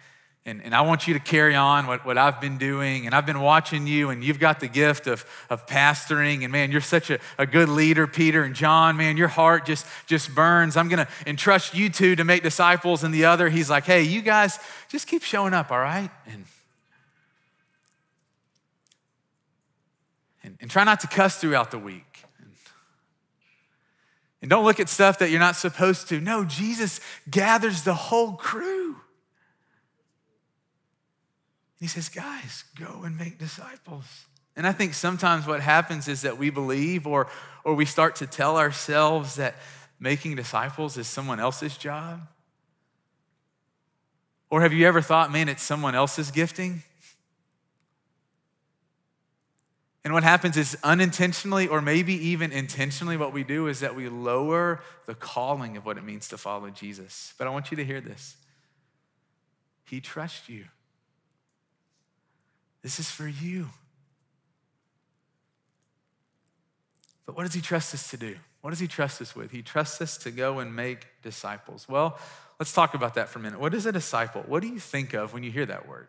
And, 0.44 0.60
and 0.64 0.74
I 0.74 0.80
want 0.80 1.06
you 1.06 1.14
to 1.14 1.20
carry 1.20 1.54
on 1.54 1.86
what, 1.86 2.04
what 2.04 2.18
I've 2.18 2.40
been 2.40 2.58
doing. 2.58 3.06
And 3.06 3.14
I've 3.14 3.26
been 3.26 3.40
watching 3.40 3.86
you, 3.86 4.10
and 4.10 4.24
you've 4.24 4.40
got 4.40 4.58
the 4.58 4.66
gift 4.66 5.06
of, 5.06 5.24
of 5.48 5.66
pastoring. 5.68 6.42
And 6.42 6.50
man, 6.50 6.72
you're 6.72 6.80
such 6.80 7.10
a, 7.10 7.20
a 7.38 7.46
good 7.46 7.68
leader, 7.68 8.08
Peter 8.08 8.42
and 8.42 8.52
John. 8.52 8.96
Man, 8.96 9.16
your 9.16 9.28
heart 9.28 9.64
just, 9.66 9.86
just 10.06 10.34
burns. 10.34 10.76
I'm 10.76 10.88
going 10.88 11.06
to 11.06 11.08
entrust 11.28 11.74
you 11.74 11.88
two 11.90 12.16
to 12.16 12.24
make 12.24 12.42
disciples. 12.42 13.04
And 13.04 13.14
the 13.14 13.26
other, 13.26 13.48
he's 13.48 13.70
like, 13.70 13.84
hey, 13.84 14.02
you 14.02 14.20
guys 14.20 14.58
just 14.88 15.06
keep 15.06 15.22
showing 15.22 15.54
up, 15.54 15.70
all 15.70 15.78
right? 15.78 16.10
And, 16.26 16.44
and, 20.42 20.58
and 20.60 20.68
try 20.68 20.82
not 20.82 20.98
to 21.00 21.06
cuss 21.06 21.38
throughout 21.38 21.70
the 21.70 21.78
week. 21.78 22.24
And 24.40 24.50
don't 24.50 24.64
look 24.64 24.80
at 24.80 24.88
stuff 24.88 25.20
that 25.20 25.30
you're 25.30 25.38
not 25.38 25.54
supposed 25.54 26.08
to. 26.08 26.20
No, 26.20 26.44
Jesus 26.44 26.98
gathers 27.30 27.84
the 27.84 27.94
whole 27.94 28.32
crew. 28.32 28.96
He 31.82 31.88
says, 31.88 32.08
guys, 32.08 32.62
go 32.78 33.02
and 33.02 33.18
make 33.18 33.40
disciples. 33.40 34.04
And 34.54 34.68
I 34.68 34.70
think 34.70 34.94
sometimes 34.94 35.48
what 35.48 35.60
happens 35.60 36.06
is 36.06 36.22
that 36.22 36.38
we 36.38 36.48
believe 36.48 37.08
or, 37.08 37.26
or 37.64 37.74
we 37.74 37.86
start 37.86 38.14
to 38.16 38.26
tell 38.28 38.56
ourselves 38.56 39.34
that 39.34 39.56
making 39.98 40.36
disciples 40.36 40.96
is 40.96 41.08
someone 41.08 41.40
else's 41.40 41.76
job. 41.76 42.20
Or 44.48 44.60
have 44.60 44.72
you 44.72 44.86
ever 44.86 45.02
thought, 45.02 45.32
man, 45.32 45.48
it's 45.48 45.64
someone 45.64 45.96
else's 45.96 46.30
gifting? 46.30 46.84
And 50.04 50.14
what 50.14 50.22
happens 50.22 50.56
is 50.56 50.78
unintentionally, 50.84 51.66
or 51.66 51.82
maybe 51.82 52.14
even 52.28 52.52
intentionally, 52.52 53.16
what 53.16 53.32
we 53.32 53.42
do 53.42 53.66
is 53.66 53.80
that 53.80 53.96
we 53.96 54.08
lower 54.08 54.80
the 55.06 55.16
calling 55.16 55.76
of 55.76 55.84
what 55.84 55.98
it 55.98 56.04
means 56.04 56.28
to 56.28 56.38
follow 56.38 56.70
Jesus. 56.70 57.34
But 57.38 57.48
I 57.48 57.50
want 57.50 57.72
you 57.72 57.76
to 57.78 57.84
hear 57.84 58.00
this 58.00 58.36
He 59.84 60.00
trusts 60.00 60.48
you. 60.48 60.66
This 62.82 62.98
is 62.98 63.10
for 63.10 63.28
you. 63.28 63.68
But 67.24 67.36
what 67.36 67.44
does 67.44 67.54
He 67.54 67.60
trust 67.60 67.94
us 67.94 68.10
to 68.10 68.16
do? 68.16 68.36
What 68.60 68.70
does 68.70 68.80
He 68.80 68.88
trust 68.88 69.22
us 69.22 69.34
with? 69.36 69.50
He 69.50 69.62
trusts 69.62 70.00
us 70.00 70.16
to 70.18 70.30
go 70.30 70.58
and 70.58 70.74
make 70.74 71.06
disciples. 71.22 71.88
Well, 71.88 72.18
let's 72.58 72.72
talk 72.72 72.94
about 72.94 73.14
that 73.14 73.28
for 73.28 73.38
a 73.38 73.42
minute. 73.42 73.60
What 73.60 73.74
is 73.74 73.86
a 73.86 73.92
disciple? 73.92 74.42
What 74.46 74.62
do 74.62 74.68
you 74.68 74.80
think 74.80 75.14
of 75.14 75.32
when 75.32 75.42
you 75.42 75.50
hear 75.50 75.66
that 75.66 75.88
word? 75.88 76.08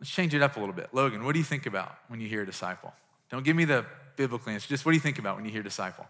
Let's 0.00 0.10
change 0.10 0.34
it 0.34 0.42
up 0.42 0.56
a 0.56 0.60
little 0.60 0.74
bit. 0.74 0.90
Logan, 0.92 1.24
what 1.24 1.32
do 1.32 1.38
you 1.38 1.44
think 1.44 1.64
about 1.64 1.96
when 2.08 2.20
you 2.20 2.28
hear 2.28 2.44
disciple? 2.44 2.92
Don't 3.30 3.42
give 3.42 3.56
me 3.56 3.64
the 3.64 3.86
biblical 4.16 4.52
answer. 4.52 4.68
Just 4.68 4.84
what 4.84 4.92
do 4.92 4.96
you 4.96 5.00
think 5.00 5.18
about 5.18 5.36
when 5.36 5.46
you 5.46 5.50
hear 5.50 5.62
disciple? 5.62 6.06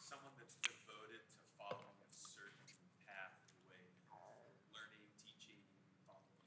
Someone 0.00 0.32
that's 0.38 0.56
devoted 0.64 1.20
to 1.20 1.38
following 1.60 1.92
a 2.00 2.10
certain 2.16 2.56
path, 3.04 3.36
way, 3.68 3.84
learning, 4.72 5.04
teaching, 5.20 5.60
following. 6.08 6.40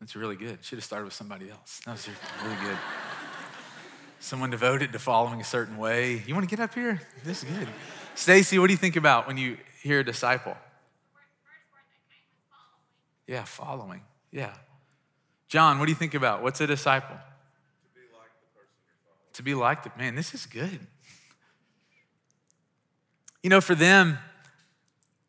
That's 0.00 0.16
really 0.16 0.36
good. 0.36 0.64
Should 0.64 0.78
have 0.78 0.84
started 0.84 1.04
with 1.04 1.12
somebody 1.12 1.50
else. 1.50 1.82
That 1.84 1.92
was 1.92 2.08
really 2.42 2.56
good. 2.64 2.78
Someone 4.18 4.50
devoted 4.50 4.92
to 4.92 4.98
following 4.98 5.40
a 5.40 5.44
certain 5.44 5.76
way. 5.76 6.22
You 6.26 6.34
want 6.34 6.48
to 6.48 6.56
get 6.56 6.62
up 6.62 6.74
here? 6.74 7.00
This 7.22 7.42
is 7.42 7.50
good. 7.50 7.68
Stacy, 8.14 8.58
what 8.58 8.68
do 8.68 8.72
you 8.72 8.78
think 8.78 8.96
about 8.96 9.26
when 9.26 9.36
you 9.36 9.58
hear 9.82 10.00
a 10.00 10.04
disciple? 10.04 10.56
Yeah, 13.26 13.44
following. 13.44 14.00
Yeah. 14.32 14.52
John, 15.48 15.78
what 15.78 15.86
do 15.86 15.92
you 15.92 15.96
think 15.96 16.14
about? 16.14 16.42
What's 16.42 16.60
a 16.60 16.66
disciple? 16.66 17.16
To 17.16 17.94
be 17.94 18.00
like 18.16 18.30
the 18.40 18.58
person 18.58 18.74
you're 18.84 18.96
following. 19.04 19.32
To 19.34 19.42
be 19.42 19.54
like 19.54 19.82
the 19.82 19.92
man, 19.98 20.14
this 20.14 20.34
is 20.34 20.46
good. 20.46 20.80
You 23.42 23.50
know, 23.50 23.60
for 23.60 23.74
them, 23.74 24.18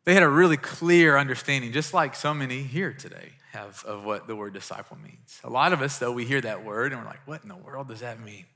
they 0.04 0.14
had 0.14 0.22
a 0.22 0.28
really 0.28 0.56
clear 0.56 1.16
understanding, 1.16 1.72
just 1.72 1.94
like 1.94 2.14
so 2.14 2.34
many 2.34 2.62
here 2.62 2.92
today 2.92 3.32
have, 3.52 3.84
of 3.84 4.04
what 4.04 4.26
the 4.26 4.34
word 4.34 4.54
disciple 4.54 4.96
means. 5.02 5.40
A 5.44 5.50
lot 5.50 5.72
of 5.72 5.82
us, 5.82 5.98
though, 5.98 6.12
we 6.12 6.24
hear 6.24 6.40
that 6.40 6.64
word 6.64 6.92
and 6.92 7.00
we're 7.00 7.06
like, 7.06 7.26
what 7.26 7.42
in 7.42 7.48
the 7.48 7.56
world 7.56 7.88
does 7.88 8.00
that 8.00 8.18
mean? 8.20 8.46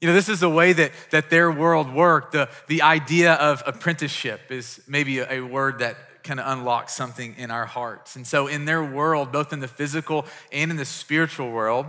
You 0.00 0.08
know, 0.08 0.14
this 0.14 0.28
is 0.28 0.40
the 0.40 0.50
way 0.50 0.72
that, 0.72 0.92
that 1.10 1.30
their 1.30 1.50
world 1.50 1.92
worked. 1.92 2.32
The, 2.32 2.48
the 2.66 2.82
idea 2.82 3.34
of 3.34 3.62
apprenticeship 3.66 4.50
is 4.50 4.80
maybe 4.86 5.18
a, 5.18 5.32
a 5.32 5.40
word 5.40 5.78
that 5.78 5.96
kind 6.22 6.40
of 6.40 6.46
unlocks 6.46 6.94
something 6.94 7.34
in 7.38 7.50
our 7.50 7.66
hearts. 7.66 8.16
And 8.16 8.26
so, 8.26 8.46
in 8.46 8.64
their 8.64 8.84
world, 8.84 9.32
both 9.32 9.52
in 9.52 9.60
the 9.60 9.68
physical 9.68 10.26
and 10.52 10.70
in 10.70 10.76
the 10.76 10.84
spiritual 10.84 11.50
world, 11.50 11.86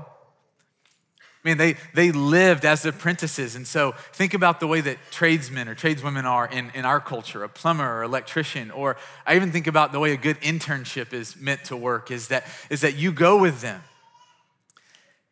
I 1.48 1.50
mean, 1.52 1.58
they, 1.58 1.78
they 1.94 2.12
lived 2.12 2.66
as 2.66 2.86
apprentices. 2.86 3.56
And 3.56 3.66
so, 3.66 3.94
think 4.12 4.34
about 4.34 4.60
the 4.60 4.68
way 4.68 4.82
that 4.82 4.98
tradesmen 5.12 5.70
or 5.70 5.76
tradeswomen 5.76 6.26
are 6.26 6.46
in, 6.46 6.72
in 6.76 6.84
our 6.84 7.00
culture 7.00 7.42
a 7.42 7.48
plumber 7.48 8.00
or 8.00 8.04
electrician. 8.04 8.70
Or 8.70 8.98
I 9.26 9.38
even 9.38 9.54
think 9.54 9.66
about 9.66 9.94
the 9.94 10.00
way 10.00 10.12
a 10.12 10.18
good 10.18 10.42
internship 10.42 11.14
is 11.14 11.38
meant 11.38 11.64
to 11.66 11.78
work 11.78 12.12
is 12.12 12.28
that, 12.28 12.46
is 12.70 12.82
that 12.82 12.98
you 12.98 13.14
go 13.14 13.40
with 13.40 13.62
them 13.62 13.82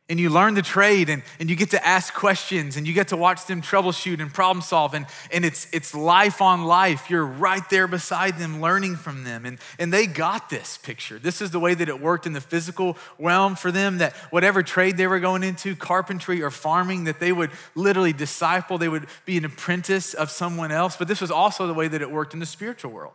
and 0.07 0.19
you 0.19 0.29
learn 0.29 0.53
the 0.53 0.61
trade 0.61 1.09
and, 1.09 1.23
and 1.39 1.49
you 1.49 1.55
get 1.55 1.71
to 1.71 1.83
ask 1.85 2.13
questions 2.13 2.77
and 2.77 2.85
you 2.85 2.93
get 2.93 3.07
to 3.07 3.17
watch 3.17 3.47
them 3.47 3.61
troubleshoot 3.61 4.19
and 4.19 4.31
problem 4.31 4.61
solve 4.61 4.93
and, 4.93 5.07
and 5.31 5.43
it's, 5.43 5.67
it's 5.73 5.95
life 5.95 6.43
on 6.43 6.63
life. 6.63 7.09
You're 7.09 7.25
right 7.25 7.67
there 7.71 7.87
beside 7.87 8.37
them 8.37 8.61
learning 8.61 8.97
from 8.97 9.23
them 9.23 9.47
and, 9.47 9.57
and 9.79 9.91
they 9.91 10.05
got 10.05 10.47
this 10.49 10.77
picture. 10.77 11.17
This 11.17 11.41
is 11.41 11.49
the 11.49 11.59
way 11.59 11.73
that 11.73 11.89
it 11.89 11.99
worked 11.99 12.27
in 12.27 12.33
the 12.33 12.41
physical 12.41 12.97
realm 13.17 13.55
for 13.55 13.71
them 13.71 13.97
that 13.97 14.13
whatever 14.29 14.61
trade 14.61 14.95
they 14.95 15.07
were 15.07 15.19
going 15.19 15.41
into 15.41 15.75
carpentry 15.75 16.43
or 16.43 16.51
farming 16.51 17.05
that 17.05 17.19
they 17.19 17.31
would 17.31 17.49
literally 17.73 18.13
disciple 18.13 18.77
they 18.77 18.89
would 18.89 19.07
be 19.25 19.37
an 19.37 19.45
apprentice 19.45 20.13
of 20.13 20.29
someone 20.29 20.71
else. 20.71 20.97
But 20.97 21.07
this 21.07 21.19
was 21.19 21.31
also 21.31 21.65
the 21.65 21.73
way 21.73 21.87
that 21.87 22.03
it 22.03 22.11
worked 22.11 22.35
in 22.35 22.39
the 22.39 22.45
spiritual 22.45 22.91
world 22.91 23.13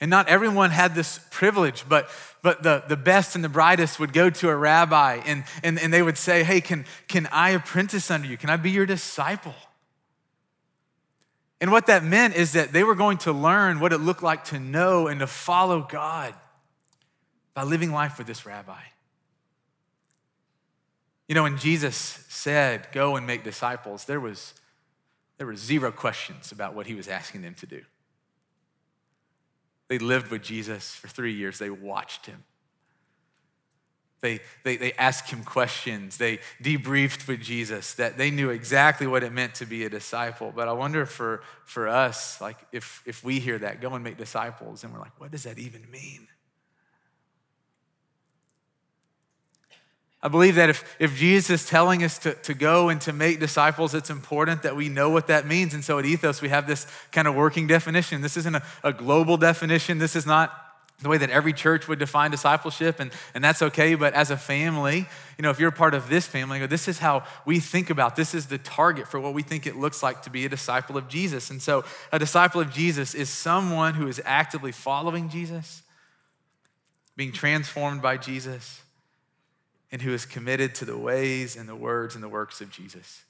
and 0.00 0.10
not 0.10 0.28
everyone 0.28 0.70
had 0.70 0.94
this 0.94 1.20
privilege, 1.30 1.84
but, 1.88 2.08
but 2.42 2.62
the, 2.62 2.82
the 2.88 2.96
best 2.96 3.34
and 3.34 3.44
the 3.44 3.50
brightest 3.50 4.00
would 4.00 4.12
go 4.12 4.30
to 4.30 4.48
a 4.48 4.56
rabbi 4.56 5.20
and, 5.26 5.44
and, 5.62 5.78
and 5.78 5.92
they 5.92 6.02
would 6.02 6.16
say, 6.16 6.42
Hey, 6.42 6.60
can, 6.60 6.86
can 7.06 7.28
I 7.30 7.50
apprentice 7.50 8.10
under 8.10 8.26
you? 8.26 8.36
Can 8.36 8.48
I 8.48 8.56
be 8.56 8.70
your 8.70 8.86
disciple? 8.86 9.54
And 11.60 11.70
what 11.70 11.86
that 11.88 12.02
meant 12.02 12.34
is 12.34 12.52
that 12.52 12.72
they 12.72 12.82
were 12.82 12.94
going 12.94 13.18
to 13.18 13.32
learn 13.32 13.80
what 13.80 13.92
it 13.92 13.98
looked 13.98 14.22
like 14.22 14.44
to 14.44 14.58
know 14.58 15.06
and 15.06 15.20
to 15.20 15.26
follow 15.26 15.82
God 15.82 16.34
by 17.52 17.64
living 17.64 17.92
life 17.92 18.16
with 18.16 18.26
this 18.26 18.46
rabbi. 18.46 18.80
You 21.28 21.34
know, 21.34 21.42
when 21.42 21.58
Jesus 21.58 21.96
said, 22.28 22.88
Go 22.92 23.16
and 23.16 23.26
make 23.26 23.44
disciples, 23.44 24.06
there 24.06 24.18
was, 24.18 24.54
there 25.36 25.46
were 25.46 25.56
zero 25.56 25.92
questions 25.92 26.50
about 26.52 26.74
what 26.74 26.86
he 26.86 26.94
was 26.94 27.06
asking 27.06 27.42
them 27.42 27.54
to 27.56 27.66
do. 27.66 27.82
They 29.90 29.98
lived 29.98 30.30
with 30.30 30.42
Jesus 30.42 30.94
for 30.94 31.08
three 31.08 31.34
years, 31.34 31.58
they 31.58 31.68
watched 31.68 32.24
him. 32.24 32.44
They, 34.20 34.40
they, 34.64 34.76
they 34.76 34.92
asked 34.92 35.30
him 35.30 35.42
questions. 35.42 36.18
They 36.18 36.40
debriefed 36.62 37.26
with 37.26 37.40
Jesus 37.40 37.94
that 37.94 38.18
they 38.18 38.30
knew 38.30 38.50
exactly 38.50 39.06
what 39.06 39.22
it 39.22 39.32
meant 39.32 39.54
to 39.56 39.66
be 39.66 39.84
a 39.84 39.88
disciple. 39.88 40.52
But 40.54 40.68
I 40.68 40.72
wonder 40.72 41.06
for, 41.06 41.42
for 41.64 41.88
us, 41.88 42.40
like 42.40 42.56
if, 42.70 43.02
if 43.06 43.24
we 43.24 43.40
hear 43.40 43.58
that, 43.58 43.80
go 43.80 43.94
and 43.94 44.04
make 44.04 44.18
disciples, 44.18 44.84
and 44.84 44.92
we're 44.92 45.00
like, 45.00 45.18
what 45.18 45.30
does 45.30 45.44
that 45.44 45.58
even 45.58 45.90
mean? 45.90 46.28
I 50.22 50.28
believe 50.28 50.56
that 50.56 50.68
if, 50.68 50.96
if 50.98 51.16
Jesus 51.16 51.62
is 51.62 51.68
telling 51.68 52.04
us 52.04 52.18
to, 52.18 52.34
to 52.34 52.52
go 52.52 52.90
and 52.90 53.00
to 53.02 53.12
make 53.12 53.40
disciples, 53.40 53.94
it's 53.94 54.10
important 54.10 54.64
that 54.64 54.76
we 54.76 54.90
know 54.90 55.08
what 55.08 55.28
that 55.28 55.46
means. 55.46 55.72
And 55.72 55.82
so 55.82 55.98
at 55.98 56.04
Ethos, 56.04 56.42
we 56.42 56.50
have 56.50 56.66
this 56.66 56.86
kind 57.10 57.26
of 57.26 57.34
working 57.34 57.66
definition. 57.66 58.20
This 58.20 58.36
isn't 58.36 58.54
a, 58.54 58.62
a 58.84 58.92
global 58.92 59.38
definition. 59.38 59.96
This 59.96 60.14
is 60.14 60.26
not 60.26 60.52
the 61.00 61.08
way 61.08 61.16
that 61.16 61.30
every 61.30 61.54
church 61.54 61.88
would 61.88 61.98
define 61.98 62.30
discipleship, 62.30 63.00
and, 63.00 63.10
and 63.34 63.42
that's 63.42 63.62
okay. 63.62 63.94
But 63.94 64.12
as 64.12 64.30
a 64.30 64.36
family, 64.36 65.06
you 65.38 65.42
know, 65.42 65.48
if 65.48 65.58
you're 65.58 65.70
a 65.70 65.72
part 65.72 65.94
of 65.94 66.10
this 66.10 66.26
family, 66.26 66.66
this 66.66 66.88
is 66.88 66.98
how 66.98 67.24
we 67.46 67.58
think 67.58 67.88
about 67.88 68.16
this 68.16 68.34
is 68.34 68.48
the 68.48 68.58
target 68.58 69.08
for 69.08 69.18
what 69.18 69.32
we 69.32 69.42
think 69.42 69.66
it 69.66 69.76
looks 69.76 70.02
like 70.02 70.20
to 70.24 70.30
be 70.30 70.44
a 70.44 70.50
disciple 70.50 70.98
of 70.98 71.08
Jesus. 71.08 71.48
And 71.48 71.62
so 71.62 71.84
a 72.12 72.18
disciple 72.18 72.60
of 72.60 72.70
Jesus 72.70 73.14
is 73.14 73.30
someone 73.30 73.94
who 73.94 74.08
is 74.08 74.20
actively 74.26 74.72
following 74.72 75.30
Jesus, 75.30 75.82
being 77.16 77.32
transformed 77.32 78.02
by 78.02 78.18
Jesus 78.18 78.82
and 79.92 80.02
who 80.02 80.12
is 80.12 80.24
committed 80.26 80.74
to 80.76 80.84
the 80.84 80.96
ways 80.96 81.56
and 81.56 81.68
the 81.68 81.74
words 81.74 82.14
and 82.14 82.22
the 82.22 82.28
works 82.28 82.60
of 82.60 82.70
Jesus. 82.70 83.22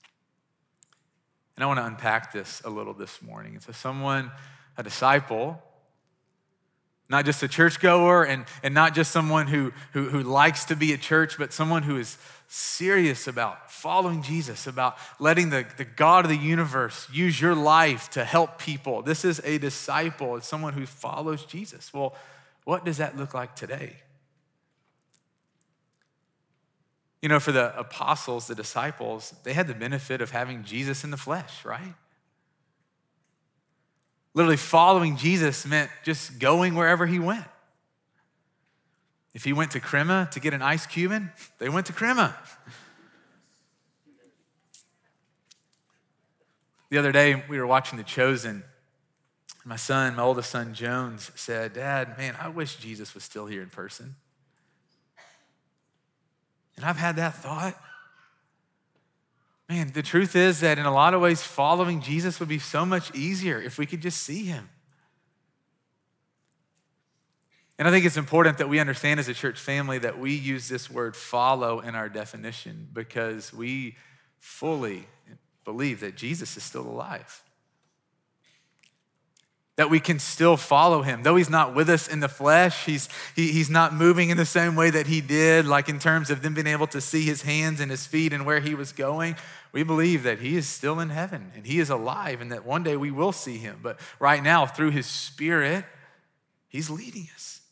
And 1.57 1.65
I 1.65 1.67
want 1.67 1.79
to 1.79 1.87
unpack 1.87 2.33
this 2.33 2.63
a 2.65 2.71
little 2.71 2.95
this 2.95 3.21
morning. 3.23 3.55
And 3.55 3.63
so, 3.63 3.73
someone, 3.73 4.31
a 4.77 4.83
disciple, 4.83 5.63
not 7.11 7.25
just 7.25 7.43
a 7.43 7.49
churchgoer 7.49 8.25
and, 8.25 8.45
and 8.63 8.73
not 8.73 8.95
just 8.95 9.11
someone 9.11 9.49
who, 9.49 9.73
who, 9.93 10.09
who 10.09 10.23
likes 10.23 10.67
to 10.67 10.77
be 10.77 10.95
at 10.95 11.01
church, 11.01 11.37
but 11.37 11.53
someone 11.53 11.83
who 11.83 11.99
is 11.99 12.17
serious 12.47 13.27
about 13.27 13.71
following 13.71 14.23
Jesus, 14.23 14.67
about 14.67 14.97
letting 15.19 15.51
the, 15.51 15.67
the 15.77 15.85
God 15.85 16.25
of 16.25 16.31
the 16.31 16.37
universe 16.37 17.09
use 17.13 17.41
your 17.41 17.55
life 17.55 18.11
to 18.11 18.25
help 18.25 18.59
people. 18.59 19.03
This 19.03 19.25
is 19.25 19.41
a 19.45 19.59
disciple, 19.59 20.37
it's 20.37 20.47
someone 20.47 20.73
who 20.73 20.87
follows 20.87 21.45
Jesus. 21.45 21.93
Well, 21.93 22.15
what 22.65 22.85
does 22.85 22.99
that 22.99 23.17
look 23.17 23.35
like 23.35 23.57
today? 23.57 23.97
You 27.23 27.29
know, 27.29 27.41
for 27.41 27.53
the 27.53 27.79
apostles, 27.79 28.47
the 28.47 28.55
disciples, 28.55 29.35
they 29.45 29.53
had 29.53 29.67
the 29.67 29.75
benefit 29.75 30.23
of 30.23 30.31
having 30.31 30.65
Jesus 30.65 31.05
in 31.05 31.11
the 31.11 31.17
flesh, 31.17 31.65
right? 31.65 31.95
Literally, 34.33 34.57
following 34.57 35.17
Jesus 35.17 35.67
meant 35.67 35.91
just 36.03 36.39
going 36.39 36.75
wherever 36.75 37.07
he 37.07 37.19
went. 37.19 37.45
If 39.35 39.45
he 39.45 39.53
went 39.53 39.73
to 39.73 39.81
Crema 39.81 40.29
to 40.33 40.41
get 40.41 40.55
an 40.55 40.63
ice 40.63 40.87
Cuban, 40.87 41.31
they 41.59 41.69
went 41.69 41.87
to 41.87 41.93
Crema. 41.93 42.37
The 46.91 46.99
other 46.99 47.13
day, 47.13 47.45
we 47.49 47.59
were 47.59 47.67
watching 47.67 47.99
The 47.99 48.05
Chosen. 48.05 48.65
My 49.65 49.77
son, 49.77 50.17
my 50.17 50.23
oldest 50.23 50.51
son, 50.51 50.75
Jones, 50.75 51.31
said, 51.35 51.75
Dad, 51.75 52.17
man, 52.19 52.35
I 52.41 52.49
wish 52.49 52.77
Jesus 52.77 53.15
was 53.15 53.23
still 53.23 53.47
here 53.47 53.63
in 53.63 53.69
person. 53.69 54.17
And 56.77 56.85
I've 56.85 56.97
had 56.97 57.17
that 57.17 57.35
thought. 57.35 57.81
Man, 59.69 59.93
the 59.93 60.03
truth 60.03 60.35
is 60.35 60.61
that 60.61 60.79
in 60.79 60.87
a 60.87 60.93
lot 60.93 61.15
of 61.15 61.21
ways, 61.21 61.43
following 61.43 62.01
Jesus 62.01 62.41
would 62.41 62.49
be 62.49 62.59
so 62.59 62.85
much 62.85 63.15
easier 63.15 63.61
if 63.61 63.79
we 63.79 63.87
could 63.87 64.01
just 64.01 64.23
see 64.23 64.45
him. 64.45 64.69
And 67.79 67.89
I 67.89 67.91
think 67.91 68.05
it's 68.05 68.17
important 68.17 68.59
that 68.59 68.69
we 68.69 68.79
understand 68.79 69.21
as 69.21 69.29
a 69.29 69.35
church 69.35 69.59
family 69.59 69.99
that 69.99 70.19
we 70.19 70.35
use 70.35 70.69
this 70.69 70.91
word 70.91 71.17
follow 71.17 71.81
in 71.81 71.95
our 71.95 72.09
definition 72.09 72.89
because 72.93 73.53
we 73.53 73.97
fully 74.39 75.07
believe 75.65 76.01
that 76.01 76.17
Jesus 76.17 76.57
is 76.57 76.63
still 76.63 76.87
alive 76.87 77.43
that 79.81 79.89
we 79.89 79.99
can 79.99 80.19
still 80.19 80.59
follow 80.59 81.01
him. 81.01 81.23
Though 81.23 81.37
he's 81.37 81.49
not 81.49 81.75
with 81.75 81.89
us 81.89 82.07
in 82.07 82.21
the 82.21 82.29
flesh, 82.29 82.85
he's, 82.85 83.09
he, 83.35 83.51
he's 83.51 83.71
not 83.71 83.95
moving 83.95 84.29
in 84.29 84.37
the 84.37 84.45
same 84.45 84.77
way 84.77 84.91
that 84.91 85.07
he 85.07 85.23
did, 85.23 85.65
like 85.65 85.89
in 85.89 85.99
terms 85.99 86.29
of 86.29 86.43
them 86.43 86.53
being 86.53 86.67
able 86.67 86.87
to 86.89 87.01
see 87.01 87.23
his 87.23 87.41
hands 87.41 87.81
and 87.81 87.91
his 87.91 88.07
feet 88.07 88.35
and 88.35 88.45
where 88.45 88.61
he 88.61 88.75
was 88.75 88.93
going. 88.93 89.37
We 89.73 89.83
believe 89.83 90.25
that 90.25 90.39
he 90.39 90.55
is 90.55 90.69
still 90.69 91.01
in 91.01 91.09
heaven 91.09 91.51
and 91.55 91.65
he 91.65 91.81
is 91.81 91.89
alive 91.89 92.43
and 92.43 92.53
that 92.53 92.67
one 92.67 92.83
day 92.83 92.95
we 92.99 93.11
will 93.11 93.33
see 93.33 93.57
him. 93.57 93.81
But 93.83 93.99
right 94.19 94.43
now, 94.43 94.67
through 94.67 94.91
his 94.91 95.07
spirit, 95.07 95.87
he's 96.69 96.91
leading 96.91 97.29
us. 97.35 97.63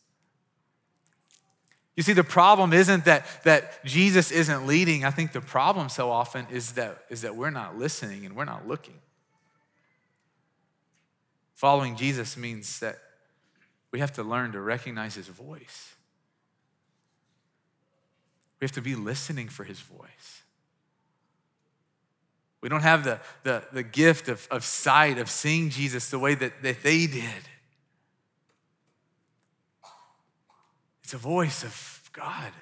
You 1.95 2.03
see, 2.03 2.15
the 2.15 2.25
problem 2.25 2.73
isn't 2.73 3.05
that, 3.05 3.27
that 3.45 3.85
Jesus 3.85 4.31
isn't 4.31 4.67
leading. 4.67 5.05
I 5.05 5.11
think 5.11 5.33
the 5.33 5.43
problem 5.43 5.91
so 5.91 6.11
often 6.11 6.47
is 6.51 6.73
that, 6.73 7.05
is 7.11 7.21
that 7.21 7.37
we're 7.37 7.51
not 7.51 7.77
listening 7.77 8.25
and 8.25 8.35
we're 8.35 8.47
not 8.47 8.67
looking. 8.67 8.95
Following 11.59 11.97
Jesus 11.97 12.37
means 12.37 12.79
that 12.79 13.01
we 13.91 13.99
have 13.99 14.13
to 14.13 14.23
learn 14.23 14.53
to 14.53 14.61
recognize 14.61 15.17
his 15.17 15.27
voice. 15.27 15.97
We 18.61 18.65
have 18.65 18.71
to 18.73 18.81
be 18.81 18.95
listening 18.95 19.49
for 19.49 19.65
his 19.65 19.81
voice. 19.81 20.43
We 22.61 22.69
don't 22.69 22.83
have 22.83 23.03
the, 23.03 23.19
the, 23.43 23.65
the 23.73 23.83
gift 23.83 24.29
of, 24.29 24.47
of 24.53 24.65
sight, 24.65 25.19
of 25.19 25.29
seeing 25.29 25.71
Jesus 25.71 26.11
the 26.11 26.21
way 26.21 26.37
that, 26.37 26.63
that 26.63 26.85
they 26.85 27.09
did. 27.09 27.49
It's 31.03 31.15
a 31.15 31.19
voice 31.19 31.65
of 31.65 32.09
God. 32.13 32.53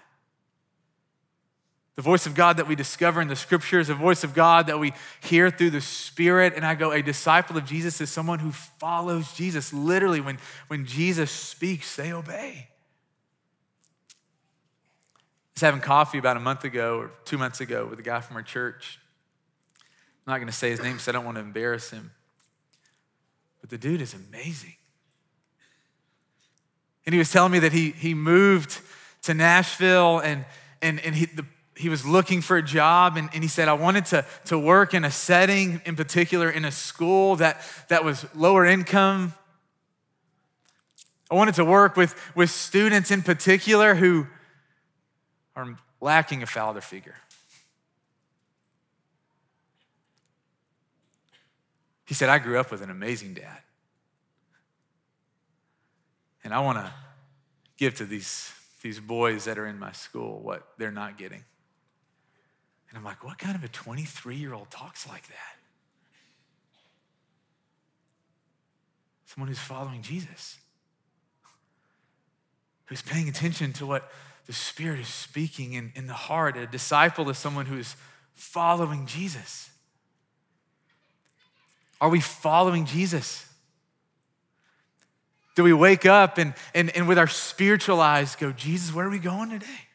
The 1.96 2.02
voice 2.02 2.26
of 2.26 2.34
God 2.34 2.58
that 2.58 2.68
we 2.68 2.74
discover 2.74 3.22
in 3.22 3.28
the 3.28 3.36
scriptures, 3.36 3.88
the 3.88 3.94
voice 3.94 4.22
of 4.22 4.34
God 4.34 4.66
that 4.66 4.78
we 4.78 4.92
hear 5.22 5.50
through 5.50 5.70
the 5.70 5.80
Spirit. 5.80 6.52
And 6.54 6.64
I 6.64 6.74
go, 6.74 6.92
a 6.92 7.02
disciple 7.02 7.56
of 7.56 7.64
Jesus 7.64 8.02
is 8.02 8.10
someone 8.10 8.38
who 8.38 8.52
follows 8.52 9.32
Jesus. 9.32 9.72
Literally, 9.72 10.20
when, 10.20 10.38
when 10.68 10.84
Jesus 10.84 11.30
speaks, 11.30 11.96
they 11.96 12.12
obey. 12.12 12.68
I 15.48 15.54
was 15.54 15.62
having 15.62 15.80
coffee 15.80 16.18
about 16.18 16.36
a 16.36 16.40
month 16.40 16.64
ago 16.64 16.98
or 16.98 17.10
two 17.24 17.38
months 17.38 17.62
ago 17.62 17.86
with 17.86 17.98
a 17.98 18.02
guy 18.02 18.20
from 18.20 18.36
our 18.36 18.42
church. 18.42 18.98
I'm 20.26 20.32
not 20.32 20.36
going 20.36 20.48
to 20.48 20.52
say 20.52 20.68
his 20.68 20.82
name 20.82 20.92
because 20.92 21.08
I 21.08 21.12
don't 21.12 21.24
want 21.24 21.36
to 21.36 21.42
embarrass 21.42 21.88
him. 21.88 22.10
But 23.62 23.70
the 23.70 23.78
dude 23.78 24.02
is 24.02 24.12
amazing. 24.12 24.74
And 27.06 27.14
he 27.14 27.18
was 27.18 27.32
telling 27.32 27.52
me 27.52 27.60
that 27.60 27.72
he, 27.72 27.92
he 27.92 28.12
moved 28.12 28.80
to 29.22 29.32
Nashville 29.32 30.18
and, 30.18 30.44
and, 30.82 31.00
and 31.00 31.14
he, 31.14 31.24
the 31.24 31.46
he 31.76 31.88
was 31.88 32.06
looking 32.06 32.40
for 32.40 32.56
a 32.56 32.62
job 32.62 33.16
and, 33.16 33.28
and 33.34 33.42
he 33.42 33.48
said, 33.48 33.68
I 33.68 33.74
wanted 33.74 34.06
to, 34.06 34.24
to 34.46 34.58
work 34.58 34.94
in 34.94 35.04
a 35.04 35.10
setting, 35.10 35.80
in 35.84 35.96
particular 35.96 36.50
in 36.50 36.64
a 36.64 36.72
school 36.72 37.36
that, 37.36 37.60
that 37.88 38.04
was 38.04 38.24
lower 38.34 38.64
income. 38.64 39.34
I 41.30 41.34
wanted 41.34 41.56
to 41.56 41.64
work 41.64 41.96
with, 41.96 42.14
with 42.34 42.50
students 42.50 43.10
in 43.10 43.22
particular 43.22 43.94
who 43.94 44.26
are 45.54 45.76
lacking 46.00 46.42
a 46.42 46.46
father 46.46 46.80
figure. 46.80 47.16
He 52.06 52.14
said, 52.14 52.28
I 52.28 52.38
grew 52.38 52.58
up 52.58 52.70
with 52.70 52.82
an 52.82 52.90
amazing 52.90 53.34
dad. 53.34 53.58
And 56.44 56.54
I 56.54 56.60
want 56.60 56.78
to 56.78 56.92
give 57.76 57.96
to 57.96 58.06
these, 58.06 58.52
these 58.80 59.00
boys 59.00 59.46
that 59.46 59.58
are 59.58 59.66
in 59.66 59.78
my 59.78 59.90
school 59.90 60.38
what 60.38 60.68
they're 60.78 60.92
not 60.92 61.18
getting. 61.18 61.44
And 62.96 63.02
I'm 63.02 63.10
like, 63.10 63.22
what 63.22 63.36
kind 63.36 63.54
of 63.54 63.62
a 63.62 63.68
23 63.68 64.36
year 64.36 64.54
old 64.54 64.70
talks 64.70 65.06
like 65.06 65.28
that? 65.28 65.56
Someone 69.26 69.48
who's 69.48 69.58
following 69.58 70.00
Jesus, 70.00 70.56
who's 72.86 73.02
paying 73.02 73.28
attention 73.28 73.74
to 73.74 73.84
what 73.84 74.10
the 74.46 74.54
Spirit 74.54 74.98
is 74.98 75.08
speaking 75.08 75.74
in, 75.74 75.92
in 75.94 76.06
the 76.06 76.14
heart. 76.14 76.56
A 76.56 76.66
disciple 76.66 77.28
is 77.28 77.36
someone 77.36 77.66
who 77.66 77.76
is 77.76 77.96
following 78.32 79.04
Jesus. 79.04 79.68
Are 82.00 82.08
we 82.08 82.20
following 82.20 82.86
Jesus? 82.86 83.46
Do 85.54 85.64
we 85.64 85.74
wake 85.74 86.06
up 86.06 86.38
and, 86.38 86.54
and, 86.74 86.96
and 86.96 87.06
with 87.06 87.18
our 87.18 87.28
spiritual 87.28 88.00
eyes 88.00 88.36
go, 88.36 88.52
Jesus, 88.52 88.94
where 88.94 89.06
are 89.06 89.10
we 89.10 89.18
going 89.18 89.50
today? 89.50 89.85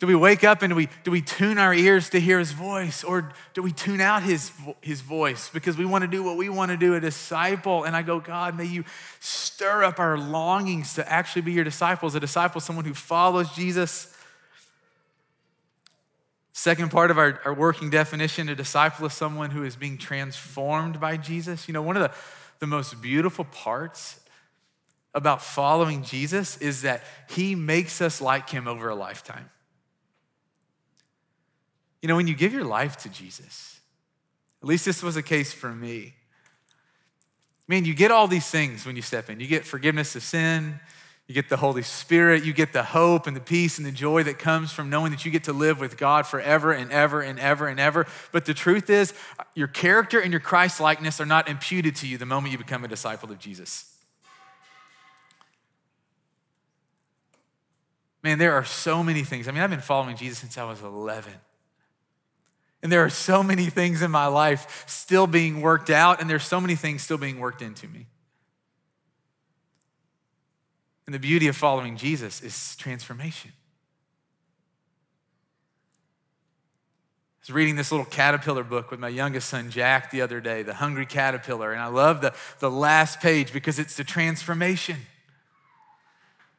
Do 0.00 0.06
we 0.06 0.14
wake 0.14 0.44
up 0.44 0.62
and 0.62 0.70
do 0.70 0.76
we, 0.76 0.88
do 1.02 1.10
we 1.10 1.20
tune 1.20 1.58
our 1.58 1.74
ears 1.74 2.10
to 2.10 2.20
hear 2.20 2.38
his 2.38 2.52
voice? 2.52 3.02
Or 3.02 3.32
do 3.52 3.62
we 3.62 3.72
tune 3.72 4.00
out 4.00 4.22
his, 4.22 4.52
his 4.80 5.00
voice 5.00 5.48
because 5.48 5.76
we 5.76 5.84
want 5.84 6.02
to 6.02 6.08
do 6.08 6.22
what 6.22 6.36
we 6.36 6.48
want 6.48 6.70
to 6.70 6.76
do, 6.76 6.94
a 6.94 7.00
disciple? 7.00 7.82
And 7.82 7.96
I 7.96 8.02
go, 8.02 8.20
God, 8.20 8.56
may 8.56 8.64
you 8.64 8.84
stir 9.18 9.82
up 9.82 9.98
our 9.98 10.16
longings 10.16 10.94
to 10.94 11.12
actually 11.12 11.42
be 11.42 11.52
your 11.52 11.64
disciples. 11.64 12.14
A 12.14 12.20
disciple, 12.20 12.60
someone 12.60 12.84
who 12.84 12.94
follows 12.94 13.50
Jesus. 13.56 14.14
Second 16.52 16.92
part 16.92 17.10
of 17.10 17.18
our, 17.18 17.40
our 17.44 17.54
working 17.54 17.90
definition, 17.90 18.48
a 18.48 18.54
disciple 18.54 19.06
is 19.06 19.14
someone 19.14 19.50
who 19.50 19.64
is 19.64 19.74
being 19.74 19.98
transformed 19.98 21.00
by 21.00 21.16
Jesus. 21.16 21.66
You 21.66 21.74
know, 21.74 21.82
one 21.82 21.96
of 21.96 22.02
the, 22.02 22.12
the 22.60 22.68
most 22.68 23.02
beautiful 23.02 23.46
parts 23.46 24.20
about 25.12 25.42
following 25.42 26.04
Jesus 26.04 26.56
is 26.58 26.82
that 26.82 27.02
he 27.28 27.56
makes 27.56 28.00
us 28.00 28.20
like 28.20 28.48
him 28.48 28.68
over 28.68 28.88
a 28.88 28.94
lifetime. 28.94 29.50
You 32.02 32.08
know, 32.08 32.16
when 32.16 32.26
you 32.26 32.34
give 32.34 32.52
your 32.52 32.64
life 32.64 32.96
to 32.98 33.08
Jesus, 33.08 33.80
at 34.62 34.68
least 34.68 34.84
this 34.84 35.02
was 35.02 35.16
a 35.16 35.22
case 35.22 35.52
for 35.52 35.68
me. 35.68 36.14
Man, 37.66 37.84
you 37.84 37.94
get 37.94 38.10
all 38.10 38.28
these 38.28 38.48
things 38.48 38.86
when 38.86 38.96
you 38.96 39.02
step 39.02 39.28
in. 39.28 39.40
You 39.40 39.46
get 39.46 39.64
forgiveness 39.64 40.16
of 40.16 40.22
sin, 40.22 40.80
you 41.26 41.34
get 41.34 41.50
the 41.50 41.58
Holy 41.58 41.82
Spirit, 41.82 42.44
you 42.44 42.54
get 42.54 42.72
the 42.72 42.82
hope 42.82 43.26
and 43.26 43.36
the 43.36 43.40
peace 43.40 43.76
and 43.76 43.86
the 43.86 43.92
joy 43.92 44.22
that 44.22 44.38
comes 44.38 44.72
from 44.72 44.88
knowing 44.88 45.10
that 45.10 45.26
you 45.26 45.30
get 45.30 45.44
to 45.44 45.52
live 45.52 45.78
with 45.78 45.98
God 45.98 46.26
forever 46.26 46.72
and 46.72 46.90
ever 46.90 47.20
and 47.20 47.38
ever 47.38 47.68
and 47.68 47.78
ever. 47.78 48.06
But 48.32 48.46
the 48.46 48.54
truth 48.54 48.88
is, 48.88 49.12
your 49.54 49.68
character 49.68 50.18
and 50.18 50.32
your 50.32 50.40
Christ 50.40 50.80
likeness 50.80 51.20
are 51.20 51.26
not 51.26 51.48
imputed 51.48 51.96
to 51.96 52.08
you 52.08 52.16
the 52.16 52.26
moment 52.26 52.52
you 52.52 52.58
become 52.58 52.82
a 52.84 52.88
disciple 52.88 53.30
of 53.30 53.38
Jesus. 53.38 53.94
Man, 58.22 58.38
there 58.38 58.54
are 58.54 58.64
so 58.64 59.04
many 59.04 59.22
things. 59.22 59.46
I 59.46 59.52
mean, 59.52 59.62
I've 59.62 59.70
been 59.70 59.80
following 59.80 60.16
Jesus 60.16 60.38
since 60.38 60.56
I 60.56 60.64
was 60.64 60.82
11. 60.82 61.32
And 62.82 62.92
there 62.92 63.04
are 63.04 63.10
so 63.10 63.42
many 63.42 63.66
things 63.66 64.02
in 64.02 64.10
my 64.10 64.26
life 64.26 64.84
still 64.86 65.26
being 65.26 65.60
worked 65.60 65.90
out, 65.90 66.20
and 66.20 66.30
there's 66.30 66.44
so 66.44 66.60
many 66.60 66.76
things 66.76 67.02
still 67.02 67.18
being 67.18 67.40
worked 67.40 67.62
into 67.62 67.88
me. 67.88 68.06
And 71.06 71.14
the 71.14 71.18
beauty 71.18 71.48
of 71.48 71.56
following 71.56 71.96
Jesus 71.96 72.42
is 72.42 72.76
transformation. 72.76 73.50
I 77.38 77.40
was 77.40 77.50
reading 77.50 77.76
this 77.76 77.90
little 77.90 78.04
caterpillar 78.04 78.62
book 78.62 78.90
with 78.90 79.00
my 79.00 79.08
youngest 79.08 79.48
son, 79.48 79.70
Jack, 79.70 80.10
the 80.10 80.20
other 80.20 80.40
day, 80.40 80.62
The 80.62 80.74
Hungry 80.74 81.06
Caterpillar. 81.06 81.72
And 81.72 81.80
I 81.80 81.86
love 81.86 82.20
the, 82.20 82.34
the 82.58 82.70
last 82.70 83.20
page 83.20 83.52
because 83.52 83.78
it's 83.78 83.96
the 83.96 84.04
transformation 84.04 84.98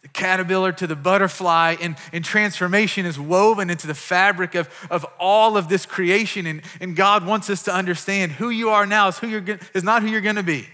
the 0.02 0.08
caterpillar 0.08 0.72
to 0.72 0.88
the 0.88 0.96
butterfly, 0.96 1.76
and, 1.82 1.98
and 2.14 2.24
transformation 2.24 3.06
is 3.06 3.20
woven 3.20 3.70
into 3.70 3.86
the 3.86 3.94
fabric 3.94 4.56
of, 4.56 4.70
of 4.90 5.06
all 5.20 5.58
of 5.58 5.68
this 5.68 5.86
creation. 5.86 6.46
And, 6.46 6.62
and 6.80 6.96
God 6.96 7.26
wants 7.26 7.50
us 7.50 7.64
to 7.64 7.74
understand 7.74 8.32
who 8.32 8.50
you 8.50 8.70
are 8.70 8.86
now 8.86 9.10
is, 9.10 9.18
who 9.18 9.28
you're, 9.28 9.60
is 9.74 9.84
not 9.84 10.02
who 10.02 10.08
you're 10.08 10.22
going 10.22 10.38
to 10.38 10.44
be. 10.44 10.68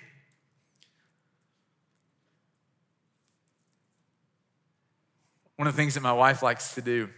One 5.55 5.67
of 5.67 5.75
the 5.75 5.81
things 5.81 5.95
that 5.95 6.01
my 6.01 6.13
wife 6.13 6.43
likes 6.43 6.75
to 6.75 6.81
do 6.81 7.09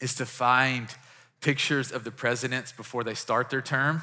is 0.00 0.14
to 0.16 0.26
find 0.26 0.88
pictures 1.40 1.92
of 1.92 2.04
the 2.04 2.10
presidents 2.10 2.72
before 2.72 3.04
they 3.04 3.14
start 3.14 3.50
their 3.50 3.62
term 3.62 4.02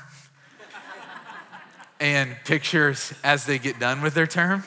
and 1.99 2.37
pictures 2.45 3.13
as 3.23 3.45
they 3.45 3.59
get 3.59 3.79
done 3.79 4.01
with 4.01 4.13
their 4.13 4.27
term. 4.27 4.63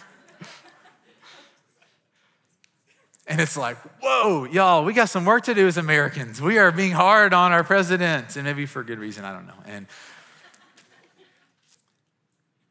And 3.31 3.41
it's 3.41 3.57
like, 3.57 3.77
whoa, 4.03 4.45
y'all, 4.45 4.85
we 4.85 4.93
got 4.93 5.09
some 5.09 5.25
work 5.25 5.45
to 5.45 5.55
do 5.55 5.69
as 5.69 5.77
Americans. 5.77 6.43
We 6.43 6.59
are 6.59 6.73
being 6.73 6.91
hard 6.91 7.33
on 7.33 7.53
our 7.53 7.63
president, 7.63 8.35
and 8.35 8.45
maybe 8.45 8.67
for 8.67 8.81
a 8.81 8.85
good 8.85 8.99
reason, 8.99 9.25
I 9.25 9.33
don't 9.33 9.47
know. 9.47 9.55
And, 9.67 9.87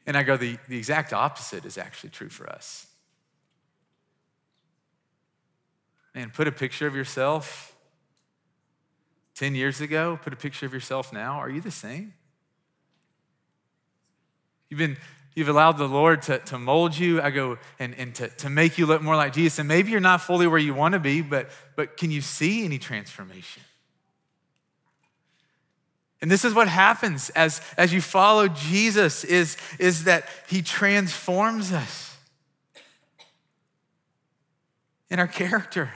and 0.05 0.17
I 0.17 0.23
go, 0.23 0.35
the, 0.35 0.57
the 0.67 0.77
exact 0.77 1.13
opposite 1.13 1.63
is 1.63 1.77
actually 1.77 2.09
true 2.09 2.27
for 2.27 2.49
us. 2.49 2.87
And 6.13 6.33
put 6.33 6.45
a 6.45 6.51
picture 6.51 6.87
of 6.87 6.93
yourself 6.93 7.73
10 9.35 9.55
years 9.55 9.79
ago, 9.79 10.19
put 10.21 10.33
a 10.33 10.35
picture 10.35 10.65
of 10.65 10.73
yourself 10.73 11.13
now. 11.13 11.39
Are 11.39 11.49
you 11.49 11.61
the 11.61 11.71
same? 11.71 12.13
You've 14.69 14.79
been 14.79 14.97
You've 15.39 15.47
allowed 15.47 15.78
the 15.78 15.88
Lord 15.88 16.23
to, 16.23 16.39
to 16.39 16.60
mold 16.60 16.97
you, 16.97 17.21
I 17.21 17.30
go, 17.30 17.58
and, 17.80 17.95
and 17.97 18.13
to, 18.15 18.28
to 18.28 18.49
make 18.49 18.78
you 18.78 18.86
look 18.86 19.02
more 19.02 19.15
like 19.15 19.32
Jesus. 19.32 19.58
And 19.58 19.69
maybe 19.69 19.89
you're 19.89 20.02
not 20.02 20.19
fully 20.19 20.47
where 20.47 20.60
you 20.60 20.73
want 20.73 20.95
to 20.95 20.99
be, 20.99 21.21
but, 21.21 21.49
but 21.78 21.95
can 21.95 22.12
you 22.12 22.19
see 22.19 22.65
any 22.65 22.78
transformation? 22.78 23.63
And 26.21 26.30
this 26.30 26.43
is 26.43 26.54
what 26.54 26.67
happens 26.67 27.30
as, 27.30 27.62
as 27.78 27.93
you 27.93 28.02
follow 28.02 28.49
Jesus 28.49 29.23
is, 29.23 29.56
is 29.80 30.04
that 30.04 30.28
he 30.49 30.62
transforms 30.62 31.71
us 31.71 32.17
in 35.10 35.19
our 35.19 35.28
character 35.28 35.89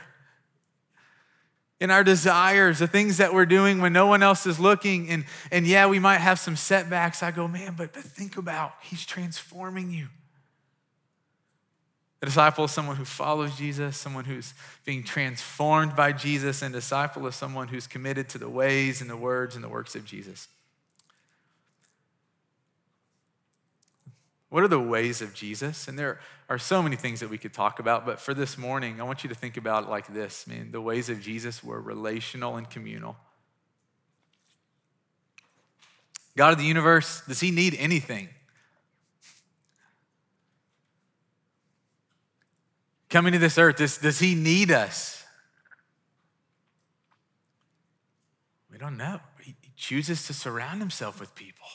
in 1.84 1.91
our 1.91 2.04
desires, 2.06 2.80
the 2.80 2.88
things 2.88 3.17
that 3.17 3.34
we're 3.34 3.46
doing 3.46 3.82
when 3.82 3.91
no 3.91 4.08
one 4.08 4.24
else 4.24 4.46
is 4.46 4.58
looking. 4.58 5.10
And, 5.10 5.26
and 5.52 5.67
yeah, 5.67 5.86
we 5.88 6.00
might 6.00 6.19
have 6.19 6.39
some 6.39 6.56
setbacks. 6.56 7.22
I 7.22 7.32
go, 7.32 7.46
man, 7.46 7.76
but, 7.78 7.91
but 7.91 8.04
think 8.04 8.38
about 8.38 8.72
He's 8.82 9.06
transforming 9.06 9.91
you. 9.91 10.08
A 12.22 12.26
disciple 12.26 12.63
is 12.63 12.72
someone 12.72 12.96
who 12.96 13.04
follows 13.04 13.58
Jesus, 13.58 13.98
someone 13.98 14.24
who's 14.24 14.54
being 14.86 15.04
transformed 15.04 15.93
by 15.93 16.13
Jesus, 16.13 16.62
and 16.62 16.74
a 16.74 16.78
disciple 16.78 17.28
is 17.28 17.36
someone 17.36 17.67
who's 17.67 17.86
committed 17.86 18.30
to 18.30 18.38
the 18.38 18.48
ways 18.48 19.02
and 19.02 19.10
the 19.10 19.17
words 19.17 19.56
and 19.56 19.63
the 19.63 19.67
works 19.67 19.93
of 19.93 20.06
Jesus. 20.06 20.48
What 24.54 24.62
are 24.62 24.68
the 24.68 24.80
ways 24.80 25.24
of 25.24 25.34
Jesus? 25.34 25.88
And 25.88 25.98
there 25.98 26.20
are 26.48 26.60
so 26.60 26.84
many 26.84 26.96
things 26.96 27.22
that 27.22 27.30
we 27.32 27.39
could 27.39 27.54
talk 27.54 27.80
about, 27.80 28.06
but 28.06 28.20
for 28.20 28.36
this 28.36 28.56
morning, 28.56 29.02
I 29.02 29.04
want 29.04 29.24
you 29.24 29.30
to 29.30 29.36
think 29.36 29.58
about 29.58 29.86
it 29.86 29.89
like 29.89 30.06
this 30.13 30.46
I 30.48 30.54
mean, 30.54 30.72
The 30.72 30.80
ways 30.80 31.10
of 31.10 31.22
Jesus 31.22 31.63
were 31.63 31.82
relational 31.82 32.58
and 32.58 32.70
communal. 32.70 33.16
God 36.38 36.54
of 36.54 36.60
the 36.60 36.66
universe, 36.66 37.24
does 37.28 37.39
he 37.39 37.50
need 37.50 37.76
anything? 37.80 38.30
Coming 43.10 43.34
to 43.34 43.39
this 43.39 43.58
earth, 43.58 43.78
does, 43.78 43.98
does 43.98 44.20
he 44.20 44.36
need 44.36 44.70
us? 44.70 45.26
We 48.72 48.78
don't 48.78 48.98
know. 48.98 49.20
He 49.42 49.56
chooses 49.76 50.28
to 50.28 50.34
surround 50.36 50.80
himself 50.80 51.20
with 51.20 51.34
people. 51.34 51.66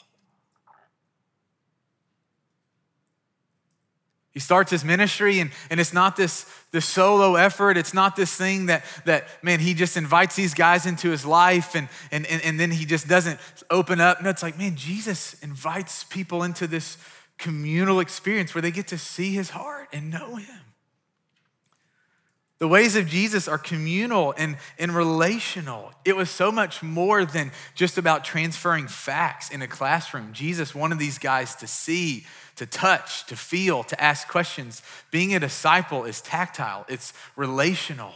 He 4.31 4.39
starts 4.39 4.69
his 4.69 4.85
ministry, 4.85 5.39
and, 5.39 5.51
and 5.71 5.79
it's 5.79 5.93
not 5.93 6.15
this, 6.15 6.45
this 6.71 6.85
solo 6.85 7.35
effort. 7.35 7.77
It's 7.77 7.93
not 7.93 8.15
this 8.15 8.33
thing 8.35 8.67
that, 8.67 8.85
that, 9.05 9.27
man, 9.43 9.59
he 9.59 9.73
just 9.73 9.97
invites 9.97 10.35
these 10.35 10.53
guys 10.53 10.85
into 10.85 11.09
his 11.09 11.25
life 11.25 11.75
and, 11.75 11.89
and, 12.11 12.27
and, 12.27 12.43
and 12.43 12.59
then 12.59 12.69
he 12.69 12.85
just 12.85 13.07
doesn't 13.07 13.39
open 13.71 13.99
up. 13.99 14.21
No, 14.21 14.29
it's 14.29 14.43
like, 14.43 14.57
man, 14.57 14.75
Jesus 14.75 15.33
invites 15.41 16.03
people 16.03 16.43
into 16.43 16.67
this 16.67 16.97
communal 17.39 17.99
experience 17.99 18.53
where 18.53 18.61
they 18.61 18.71
get 18.71 18.87
to 18.87 18.97
see 18.97 19.31
his 19.31 19.49
heart 19.49 19.87
and 19.91 20.11
know 20.11 20.35
him. 20.35 20.68
The 22.59 22.67
ways 22.67 22.97
of 22.97 23.07
Jesus 23.07 23.47
are 23.47 23.57
communal 23.57 24.33
and, 24.37 24.57
and 24.77 24.93
relational. 24.93 25.93
It 26.03 26.17
was 26.17 26.29
so 26.29 26.51
much 26.51 26.83
more 26.83 27.23
than 27.23 27.53
just 27.73 27.97
about 27.97 28.25
transferring 28.25 28.87
facts 28.87 29.49
in 29.49 29.61
a 29.61 29.67
classroom. 29.67 30.33
Jesus 30.33 30.75
wanted 30.75 30.99
these 30.99 31.17
guys 31.17 31.55
to 31.55 31.67
see, 31.67 32.25
to 32.57 32.65
touch, 32.65 33.25
to 33.27 33.37
feel, 33.37 33.83
to 33.85 34.01
ask 34.01 34.27
questions. 34.27 34.81
Being 35.09 35.33
a 35.33 35.39
disciple 35.39 36.03
is 36.03 36.19
tactile, 36.19 36.85
it's 36.89 37.13
relational. 37.37 38.13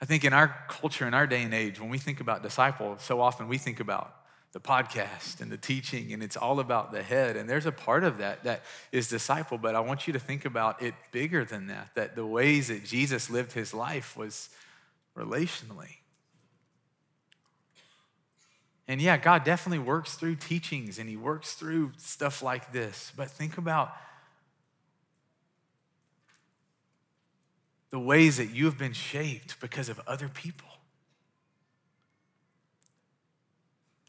I 0.00 0.04
think 0.04 0.24
in 0.24 0.32
our 0.32 0.56
culture, 0.68 1.06
in 1.06 1.14
our 1.14 1.28
day 1.28 1.44
and 1.44 1.54
age, 1.54 1.78
when 1.78 1.88
we 1.88 1.98
think 1.98 2.18
about 2.18 2.42
disciple, 2.42 2.96
so 2.98 3.20
often 3.20 3.46
we 3.46 3.58
think 3.58 3.78
about 3.78 4.21
the 4.52 4.60
podcast 4.60 5.40
and 5.40 5.50
the 5.50 5.56
teaching, 5.56 6.12
and 6.12 6.22
it's 6.22 6.36
all 6.36 6.60
about 6.60 6.92
the 6.92 7.02
head. 7.02 7.36
And 7.36 7.48
there's 7.48 7.66
a 7.66 7.72
part 7.72 8.04
of 8.04 8.18
that 8.18 8.44
that 8.44 8.62
is 8.92 9.08
disciple, 9.08 9.56
but 9.56 9.74
I 9.74 9.80
want 9.80 10.06
you 10.06 10.12
to 10.12 10.18
think 10.18 10.44
about 10.44 10.82
it 10.82 10.94
bigger 11.10 11.44
than 11.44 11.68
that, 11.68 11.90
that 11.94 12.14
the 12.16 12.26
ways 12.26 12.68
that 12.68 12.84
Jesus 12.84 13.30
lived 13.30 13.52
his 13.52 13.72
life 13.72 14.16
was 14.16 14.50
relationally. 15.16 15.96
And 18.86 19.00
yeah, 19.00 19.16
God 19.16 19.44
definitely 19.44 19.78
works 19.78 20.16
through 20.16 20.36
teachings 20.36 20.98
and 20.98 21.08
he 21.08 21.16
works 21.16 21.54
through 21.54 21.92
stuff 21.96 22.42
like 22.42 22.72
this, 22.72 23.10
but 23.16 23.30
think 23.30 23.56
about 23.56 23.92
the 27.90 27.98
ways 27.98 28.38
that 28.38 28.50
you 28.50 28.66
have 28.66 28.76
been 28.76 28.92
shaped 28.92 29.60
because 29.60 29.88
of 29.88 30.00
other 30.06 30.28
people. 30.28 30.68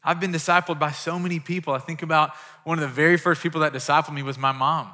I've 0.04 0.20
been 0.20 0.32
discipled 0.32 0.78
by 0.78 0.92
so 0.92 1.18
many 1.18 1.40
people. 1.40 1.72
I 1.72 1.78
think 1.78 2.02
about 2.02 2.34
one 2.64 2.78
of 2.78 2.82
the 2.82 2.94
very 2.94 3.16
first 3.16 3.42
people 3.42 3.62
that 3.62 3.72
discipled 3.72 4.12
me 4.12 4.22
was 4.22 4.36
my 4.36 4.52
mom. 4.52 4.90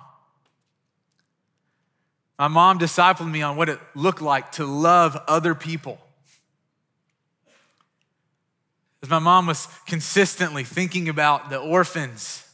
My 2.39 2.49
mom 2.49 2.79
discipled 2.79 3.31
me 3.31 3.43
on 3.43 3.57
what 3.57 3.69
it 3.69 3.79
looked 3.95 4.23
like 4.23 4.53
to 4.53 4.65
love 4.65 5.21
other 5.27 5.55
people. 5.55 5.99
As 9.03 9.11
my 9.11 9.19
mom 9.19 9.47
was 9.47 9.67
consistently 9.87 10.65
thinking 10.65 11.09
about 11.09 11.51
the 11.51 11.59
orphans. 11.59 12.47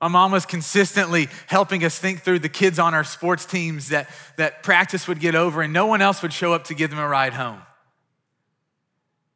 My 0.00 0.08
mom 0.08 0.32
was 0.32 0.44
consistently 0.44 1.28
helping 1.46 1.84
us 1.84 1.96
think 1.98 2.22
through 2.22 2.40
the 2.40 2.48
kids 2.48 2.78
on 2.78 2.92
our 2.92 3.04
sports 3.04 3.46
teams 3.46 3.88
that, 3.88 4.10
that 4.36 4.62
practice 4.64 5.06
would 5.06 5.20
get 5.20 5.34
over 5.34 5.62
and 5.62 5.72
no 5.72 5.86
one 5.86 6.02
else 6.02 6.22
would 6.22 6.32
show 6.32 6.52
up 6.52 6.64
to 6.64 6.74
give 6.74 6.90
them 6.90 6.98
a 6.98 7.08
ride 7.08 7.34
home. 7.34 7.62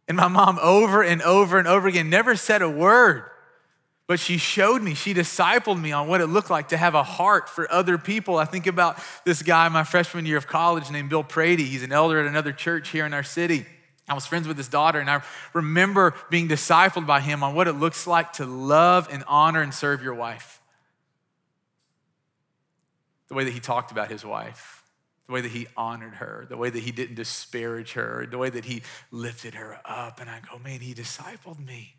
And 0.09 0.17
my 0.17 0.29
mom, 0.29 0.59
over 0.63 1.03
and 1.03 1.21
over 1.23 1.59
and 1.59 1.67
over 1.67 1.89
again, 1.89 2.09
never 2.09 2.37
said 2.37 2.63
a 2.63 2.71
word, 2.71 3.25
but 4.07 4.21
she 4.21 4.39
showed 4.39 4.83
me, 4.83 4.95
she 4.95 5.15
discipled 5.15 5.81
me 5.81 5.91
on 5.91 6.07
what 6.07 6.21
it 6.21 6.27
looked 6.27 6.51
like 6.51 6.69
to 6.69 6.77
have 6.77 6.95
a 6.95 7.03
heart 7.03 7.49
for 7.49 7.71
other 7.73 7.99
people. 7.99 8.39
I 8.39 8.45
think 8.45 8.69
about 8.69 8.99
this 9.25 9.43
guy 9.43 9.69
my 9.69 9.83
freshman 9.83 10.25
year 10.25 10.37
of 10.37 10.47
college 10.47 10.91
named 10.91 11.11
Bill 11.11 11.25
Prady. 11.25 11.65
He's 11.65 11.83
an 11.83 11.93
elder 11.93 12.21
at 12.21 12.27
another 12.27 12.53
church 12.53 12.91
here 12.91 13.05
in 13.05 13.13
our 13.13 13.25
city. 13.25 13.67
I 14.09 14.15
was 14.15 14.25
friends 14.25 14.47
with 14.47 14.57
his 14.57 14.69
daughter, 14.69 15.01
and 15.01 15.11
I 15.11 15.23
remember 15.53 16.15
being 16.31 16.47
discipled 16.47 17.07
by 17.07 17.21
him 17.21 17.43
on 17.43 17.57
what 17.57 17.67
it 17.67 17.73
looks 17.73 18.07
like 18.07 18.35
to 18.35 18.47
love 18.47 19.09
and 19.11 19.25
honor 19.27 19.61
and 19.61 19.75
serve 19.75 20.05
your 20.05 20.15
wife. 20.15 20.63
The 23.27 23.35
way 23.35 23.43
that 23.43 23.53
he 23.53 23.59
talked 23.59 23.91
about 23.91 24.09
his 24.09 24.25
wife 24.25 24.76
the 25.27 25.33
way 25.33 25.41
that 25.41 25.51
he 25.51 25.67
honored 25.77 26.15
her, 26.15 26.47
the 26.49 26.57
way 26.57 26.71
that 26.71 26.83
he 26.83 26.93
didn't 26.93 27.17
disparage 27.17 27.93
her, 27.93 28.27
the 28.31 28.39
way 28.39 28.49
that 28.49 28.65
he 28.65 28.83
lifted 29.11 29.55
her 29.55 29.81
up. 29.85 30.21
And 30.21 30.31
I 30.31 30.41
go, 30.51 30.59
man, 30.59 30.81
he 30.81 30.95
discipled 30.95 31.65
me. 31.65 31.95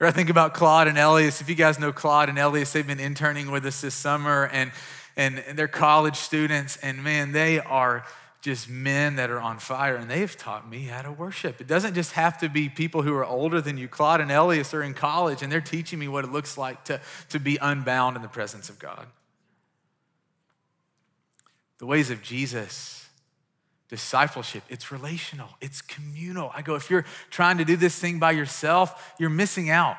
Or 0.00 0.06
I 0.06 0.12
think 0.12 0.30
about 0.30 0.54
Claude 0.54 0.86
and 0.86 0.96
Elias. 0.96 1.40
If 1.40 1.48
you 1.48 1.56
guys 1.56 1.80
know 1.80 1.90
Claude 1.90 2.28
and 2.28 2.38
Elias, 2.38 2.72
they've 2.72 2.86
been 2.86 3.00
interning 3.00 3.50
with 3.50 3.66
us 3.66 3.80
this 3.80 3.96
summer 3.96 4.48
and, 4.52 4.70
and, 5.16 5.40
and 5.40 5.58
they're 5.58 5.66
college 5.66 6.14
students. 6.14 6.76
And 6.76 7.02
man, 7.02 7.32
they 7.32 7.58
are 7.58 8.04
just 8.40 8.68
men 8.68 9.16
that 9.16 9.30
are 9.30 9.40
on 9.40 9.58
fire 9.58 9.96
and 9.96 10.08
they've 10.08 10.36
taught 10.36 10.70
me 10.70 10.84
how 10.84 11.02
to 11.02 11.10
worship. 11.10 11.60
It 11.60 11.66
doesn't 11.66 11.94
just 11.94 12.12
have 12.12 12.38
to 12.38 12.48
be 12.48 12.68
people 12.68 13.02
who 13.02 13.12
are 13.14 13.24
older 13.24 13.60
than 13.60 13.76
you. 13.76 13.88
Claude 13.88 14.20
and 14.20 14.30
Elias 14.30 14.72
are 14.72 14.84
in 14.84 14.94
college 14.94 15.42
and 15.42 15.50
they're 15.50 15.60
teaching 15.60 15.98
me 15.98 16.06
what 16.06 16.24
it 16.24 16.30
looks 16.30 16.56
like 16.56 16.84
to, 16.84 17.00
to 17.30 17.40
be 17.40 17.58
unbound 17.60 18.14
in 18.14 18.22
the 18.22 18.28
presence 18.28 18.68
of 18.68 18.78
God 18.78 19.08
the 21.78 21.86
ways 21.86 22.10
of 22.10 22.22
Jesus, 22.22 23.06
discipleship, 23.88 24.62
it's 24.68 24.92
relational, 24.92 25.48
it's 25.60 25.80
communal. 25.80 26.50
I 26.54 26.62
go, 26.62 26.74
if 26.74 26.90
you're 26.90 27.06
trying 27.30 27.58
to 27.58 27.64
do 27.64 27.76
this 27.76 27.98
thing 27.98 28.18
by 28.18 28.32
yourself, 28.32 29.14
you're 29.18 29.30
missing 29.30 29.70
out. 29.70 29.96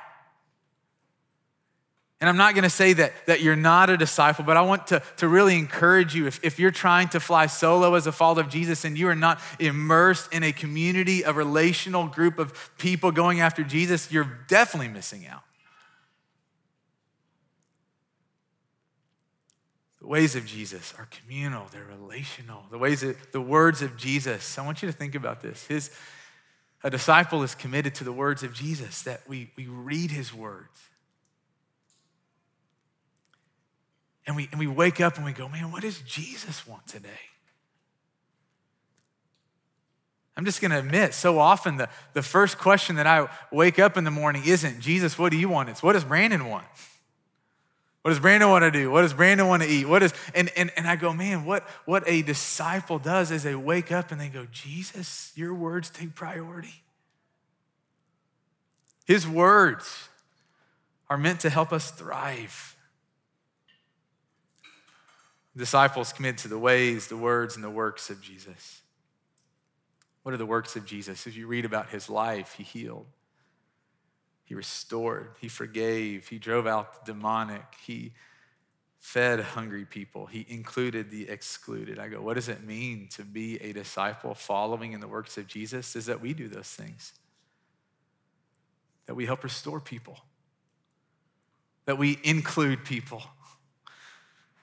And 2.21 2.29
I'm 2.29 2.35
not 2.35 2.53
gonna 2.53 2.69
say 2.69 2.91
that, 2.93 3.13
that 3.27 3.41
you're 3.41 3.55
not 3.55 3.89
a 3.89 3.95
disciple, 3.95 4.43
but 4.43 4.57
I 4.57 4.61
want 4.61 4.87
to, 4.87 5.01
to 5.17 5.27
really 5.29 5.57
encourage 5.57 6.13
you. 6.13 6.27
If, 6.27 6.43
if 6.43 6.59
you're 6.59 6.69
trying 6.69 7.07
to 7.09 7.19
fly 7.21 7.45
solo 7.45 7.93
as 7.95 8.07
a 8.07 8.11
follower 8.11 8.41
of 8.41 8.49
Jesus 8.49 8.83
and 8.83 8.97
you 8.97 9.07
are 9.07 9.15
not 9.15 9.39
immersed 9.57 10.33
in 10.33 10.43
a 10.43 10.51
community, 10.51 11.23
a 11.23 11.31
relational 11.31 12.07
group 12.07 12.37
of 12.37 12.77
people 12.77 13.11
going 13.11 13.39
after 13.39 13.63
Jesus, 13.63 14.11
you're 14.11 14.39
definitely 14.49 14.89
missing 14.89 15.27
out. 15.27 15.43
Ways 20.09 20.35
of 20.35 20.43
Jesus 20.43 20.91
are 20.97 21.07
communal, 21.11 21.67
they're 21.71 21.85
relational. 21.85 22.63
The 22.71 22.79
ways 22.79 23.03
of 23.03 23.15
the 23.31 23.39
words 23.39 23.83
of 23.83 23.95
Jesus, 23.95 24.57
I 24.57 24.65
want 24.65 24.81
you 24.81 24.87
to 24.87 24.97
think 24.97 25.13
about 25.13 25.41
this. 25.41 25.67
His 25.67 25.91
a 26.83 26.89
disciple 26.89 27.43
is 27.43 27.53
committed 27.53 27.93
to 27.95 28.03
the 28.03 28.11
words 28.11 28.41
of 28.41 28.53
Jesus, 28.53 29.03
that 29.03 29.21
we, 29.27 29.51
we 29.55 29.67
read 29.67 30.11
his 30.11 30.33
words. 30.33 30.79
And 34.25 34.35
we, 34.35 34.47
and 34.51 34.59
we 34.59 34.67
wake 34.67 35.01
up 35.01 35.17
and 35.17 35.25
we 35.25 35.33
go, 35.33 35.47
man, 35.49 35.71
what 35.71 35.81
does 35.81 35.99
Jesus 35.99 36.65
want 36.65 36.87
today? 36.87 37.09
I'm 40.37 40.45
just 40.45 40.61
going 40.61 40.71
to 40.71 40.79
admit, 40.79 41.13
so 41.13 41.37
often 41.37 41.77
the, 41.77 41.89
the 42.13 42.23
first 42.23 42.57
question 42.57 42.95
that 42.95 43.05
I 43.05 43.27
wake 43.51 43.77
up 43.77 43.97
in 43.97 44.05
the 44.05 44.11
morning 44.11 44.43
isn't, 44.45 44.79
Jesus, 44.79 45.19
what 45.19 45.31
do 45.31 45.37
you 45.37 45.49
want? 45.49 45.67
It's, 45.67 45.83
what 45.83 45.93
does 45.93 46.05
Brandon 46.05 46.47
want? 46.47 46.65
What 48.01 48.11
does 48.11 48.19
Brandon 48.19 48.49
want 48.49 48.63
to 48.63 48.71
do? 48.71 48.89
What 48.89 49.01
does 49.01 49.13
Brandon 49.13 49.47
want 49.47 49.61
to 49.61 49.69
eat? 49.69 49.85
What 49.85 50.01
is, 50.03 50.13
and, 50.33 50.49
and, 50.55 50.71
and 50.77 50.87
I 50.87 50.95
go, 50.95 51.11
man, 51.11 51.43
what, 51.45 51.67
what 51.85 52.03
a 52.07 52.21
disciple 52.21 52.97
does 52.97 53.29
is 53.29 53.43
they 53.43 53.55
wake 53.55 53.91
up 53.91 54.11
and 54.11 54.19
they 54.19 54.29
go, 54.29 54.47
Jesus, 54.51 55.33
your 55.35 55.53
words 55.53 55.89
take 55.89 56.15
priority. 56.15 56.83
His 59.05 59.27
words 59.27 60.07
are 61.09 61.17
meant 61.17 61.41
to 61.41 61.49
help 61.49 61.73
us 61.73 61.91
thrive. 61.91 62.77
Disciples 65.57 66.13
commit 66.13 66.37
to 66.39 66.47
the 66.47 66.59
ways, 66.59 67.07
the 67.07 67.17
words, 67.17 67.55
and 67.55 67.63
the 67.63 67.69
works 67.69 68.09
of 68.09 68.21
Jesus. 68.21 68.81
What 70.23 70.33
are 70.33 70.37
the 70.37 70.45
works 70.45 70.75
of 70.75 70.85
Jesus? 70.85 71.27
As 71.27 71.35
you 71.35 71.47
read 71.47 71.65
about 71.65 71.89
his 71.89 72.09
life, 72.09 72.53
he 72.53 72.63
healed, 72.63 73.07
he 74.49 74.55
restored, 74.55 75.35
he 75.39 75.47
forgave, 75.47 76.27
he 76.27 76.39
drove 76.39 76.65
out 76.65 77.05
the 77.05 77.13
demonic, 77.13 77.75
he 77.85 78.13
fed 78.97 79.39
hungry 79.39 79.85
people, 79.85 80.25
he 80.25 80.43
included 80.49 81.11
the 81.11 81.29
excluded. 81.29 81.99
I 81.99 82.07
go, 82.07 82.19
what 82.19 82.33
does 82.33 82.49
it 82.49 82.63
mean 82.63 83.09
to 83.11 83.23
be 83.23 83.57
a 83.61 83.71
disciple 83.73 84.33
following 84.33 84.93
in 84.93 85.01
the 85.01 85.07
works 85.07 85.37
of 85.37 85.45
Jesus? 85.45 85.95
Is 85.95 86.07
that 86.07 86.19
we 86.19 86.33
do 86.33 86.47
those 86.47 86.67
things, 86.67 87.13
that 89.05 89.13
we 89.13 89.27
help 89.27 89.43
restore 89.43 89.79
people, 89.79 90.17
that 91.85 91.99
we 91.99 92.17
include 92.23 92.83
people 92.83 93.21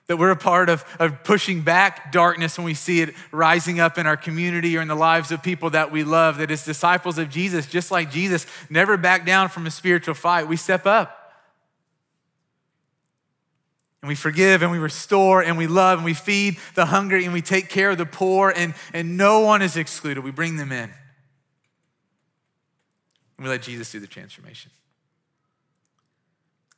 that 0.07 0.17
we're 0.17 0.31
a 0.31 0.37
part 0.37 0.69
of, 0.69 0.85
of 0.99 1.23
pushing 1.23 1.61
back 1.61 2.11
darkness 2.11 2.57
when 2.57 2.65
we 2.65 2.73
see 2.73 3.01
it 3.01 3.13
rising 3.31 3.79
up 3.79 3.97
in 3.97 4.07
our 4.07 4.17
community 4.17 4.77
or 4.77 4.81
in 4.81 4.87
the 4.87 4.95
lives 4.95 5.31
of 5.31 5.43
people 5.43 5.69
that 5.71 5.91
we 5.91 6.03
love. 6.03 6.37
That 6.37 6.49
as 6.49 6.63
disciples 6.63 7.17
of 7.17 7.29
Jesus, 7.29 7.67
just 7.67 7.91
like 7.91 8.09
Jesus, 8.09 8.45
never 8.69 8.95
back 8.95 9.25
down 9.25 9.49
from 9.49 9.67
a 9.67 9.71
spiritual 9.71 10.13
fight. 10.13 10.47
We 10.47 10.55
step 10.55 10.85
up. 10.85 11.13
And 14.01 14.07
we 14.07 14.15
forgive 14.15 14.61
and 14.61 14.71
we 14.71 14.77
restore 14.77 15.43
and 15.43 15.57
we 15.57 15.67
love 15.67 15.99
and 15.99 16.05
we 16.05 16.13
feed 16.13 16.57
the 16.75 16.85
hungry 16.85 17.25
and 17.25 17.33
we 17.33 17.41
take 17.41 17.67
care 17.67 17.89
of 17.89 17.97
the 17.97 18.05
poor 18.05 18.53
and, 18.55 18.73
and 18.93 19.17
no 19.17 19.41
one 19.41 19.61
is 19.61 19.75
excluded. 19.75 20.23
We 20.23 20.31
bring 20.31 20.55
them 20.55 20.71
in. 20.71 20.89
And 23.37 23.45
we 23.45 23.49
let 23.49 23.63
Jesus 23.63 23.91
do 23.91 23.99
the 23.99 24.07
transformation. 24.07 24.71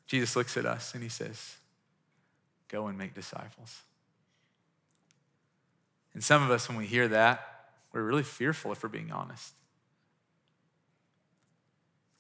Jesus 0.08 0.36
looks 0.36 0.58
at 0.58 0.66
us 0.66 0.96
and 0.96 1.04
he 1.04 1.10
says, 1.10 1.59
Go 2.70 2.88
and 2.88 2.98
make 2.98 3.14
disciples. 3.14 3.82
And 6.14 6.24
some 6.24 6.42
of 6.42 6.52
us, 6.52 6.68
when 6.68 6.78
we 6.78 6.86
hear 6.86 7.08
that, 7.10 7.46
we're 7.94 8.04
really 8.04 8.24
fearful 8.24 8.72
if 8.72 8.84
we're 8.84 8.90
being 8.90 9.12
honest. 9.12 9.54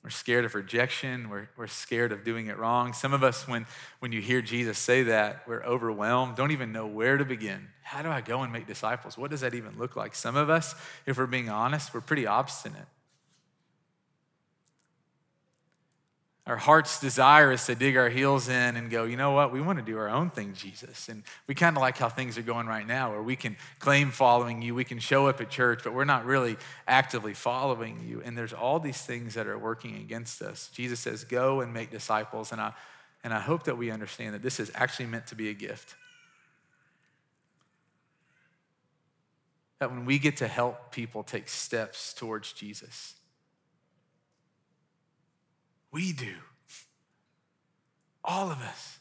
We're 0.03 0.09
scared 0.09 0.45
of 0.45 0.55
rejection. 0.55 1.29
We're, 1.29 1.49
we're 1.57 1.67
scared 1.67 2.11
of 2.11 2.23
doing 2.23 2.47
it 2.47 2.57
wrong. 2.57 2.93
Some 2.93 3.13
of 3.13 3.23
us, 3.23 3.47
when, 3.47 3.65
when 3.99 4.11
you 4.11 4.21
hear 4.21 4.41
Jesus 4.41 4.77
say 4.77 5.03
that, 5.03 5.43
we're 5.47 5.63
overwhelmed, 5.63 6.35
don't 6.35 6.51
even 6.51 6.71
know 6.71 6.87
where 6.87 7.17
to 7.17 7.25
begin. 7.25 7.67
How 7.83 8.01
do 8.01 8.09
I 8.09 8.21
go 8.21 8.41
and 8.41 8.53
make 8.53 8.65
disciples? 8.65 9.17
What 9.17 9.29
does 9.29 9.41
that 9.41 9.53
even 9.53 9.77
look 9.77 9.95
like? 9.95 10.15
Some 10.15 10.35
of 10.35 10.49
us, 10.49 10.73
if 11.05 11.17
we're 11.17 11.25
being 11.25 11.49
honest, 11.49 11.93
we're 11.93 12.01
pretty 12.01 12.25
obstinate. 12.25 12.87
Our 16.49 16.57
heart's 16.57 16.99
desire 16.99 17.51
is 17.51 17.63
to 17.67 17.75
dig 17.75 17.95
our 17.95 18.09
heels 18.09 18.49
in 18.49 18.75
and 18.75 18.89
go, 18.89 19.03
you 19.03 19.17
know 19.17 19.33
what? 19.33 19.53
We 19.53 19.61
want 19.61 19.77
to 19.77 19.85
do 19.85 19.99
our 19.99 20.09
own 20.09 20.31
thing, 20.31 20.55
Jesus. 20.55 21.07
And 21.07 21.21
we 21.45 21.53
kind 21.53 21.77
of 21.77 21.81
like 21.81 21.95
how 21.95 22.09
things 22.09 22.39
are 22.39 22.41
going 22.41 22.65
right 22.65 22.87
now, 22.87 23.11
where 23.11 23.21
we 23.21 23.35
can 23.35 23.55
claim 23.77 24.09
following 24.09 24.63
you, 24.63 24.73
we 24.73 24.83
can 24.83 24.97
show 24.97 25.27
up 25.27 25.39
at 25.41 25.51
church, 25.51 25.81
but 25.83 25.93
we're 25.93 26.05
not 26.05 26.25
really 26.25 26.57
actively 26.87 27.35
following 27.35 28.03
you. 28.03 28.23
And 28.25 28.35
there's 28.35 28.51
all 28.51 28.79
these 28.79 28.99
things 28.99 29.35
that 29.35 29.45
are 29.45 29.59
working 29.59 29.97
against 29.97 30.41
us. 30.41 30.71
Jesus 30.73 30.99
says, 30.99 31.23
go 31.23 31.61
and 31.61 31.71
make 31.71 31.91
disciples. 31.91 32.51
And 32.51 32.59
I, 32.59 32.73
and 33.23 33.31
I 33.31 33.41
hope 33.41 33.65
that 33.65 33.77
we 33.77 33.91
understand 33.91 34.33
that 34.33 34.41
this 34.41 34.59
is 34.59 34.71
actually 34.73 35.05
meant 35.05 35.27
to 35.27 35.35
be 35.35 35.49
a 35.49 35.53
gift. 35.53 35.93
That 39.77 39.91
when 39.91 40.03
we 40.03 40.17
get 40.17 40.37
to 40.37 40.47
help 40.47 40.91
people 40.91 41.21
take 41.21 41.47
steps 41.47 42.11
towards 42.11 42.53
Jesus, 42.53 43.13
we 45.91 46.13
do. 46.13 46.33
All 48.23 48.51
of 48.51 48.59
us. 48.61 48.99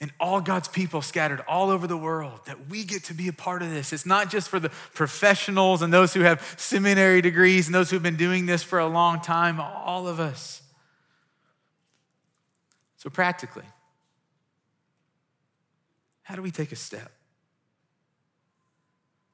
And 0.00 0.12
all 0.20 0.40
God's 0.40 0.68
people 0.68 1.02
scattered 1.02 1.40
all 1.48 1.70
over 1.70 1.88
the 1.88 1.96
world, 1.96 2.40
that 2.46 2.68
we 2.68 2.84
get 2.84 3.04
to 3.04 3.14
be 3.14 3.26
a 3.26 3.32
part 3.32 3.62
of 3.62 3.70
this. 3.70 3.92
It's 3.92 4.06
not 4.06 4.30
just 4.30 4.48
for 4.48 4.60
the 4.60 4.68
professionals 4.94 5.82
and 5.82 5.92
those 5.92 6.14
who 6.14 6.20
have 6.20 6.54
seminary 6.56 7.20
degrees 7.20 7.66
and 7.66 7.74
those 7.74 7.90
who've 7.90 8.02
been 8.02 8.16
doing 8.16 8.46
this 8.46 8.62
for 8.62 8.78
a 8.78 8.86
long 8.86 9.20
time, 9.20 9.58
all 9.60 10.06
of 10.06 10.20
us. 10.20 10.62
So, 12.98 13.10
practically, 13.10 13.64
how 16.22 16.36
do 16.36 16.42
we 16.42 16.52
take 16.52 16.70
a 16.70 16.76
step? 16.76 17.10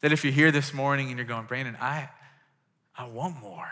That 0.00 0.12
if 0.12 0.24
you're 0.24 0.32
here 0.32 0.52
this 0.52 0.72
morning 0.72 1.08
and 1.08 1.18
you're 1.18 1.26
going, 1.26 1.44
Brandon, 1.44 1.76
I, 1.78 2.08
I 2.96 3.06
want 3.06 3.38
more. 3.40 3.68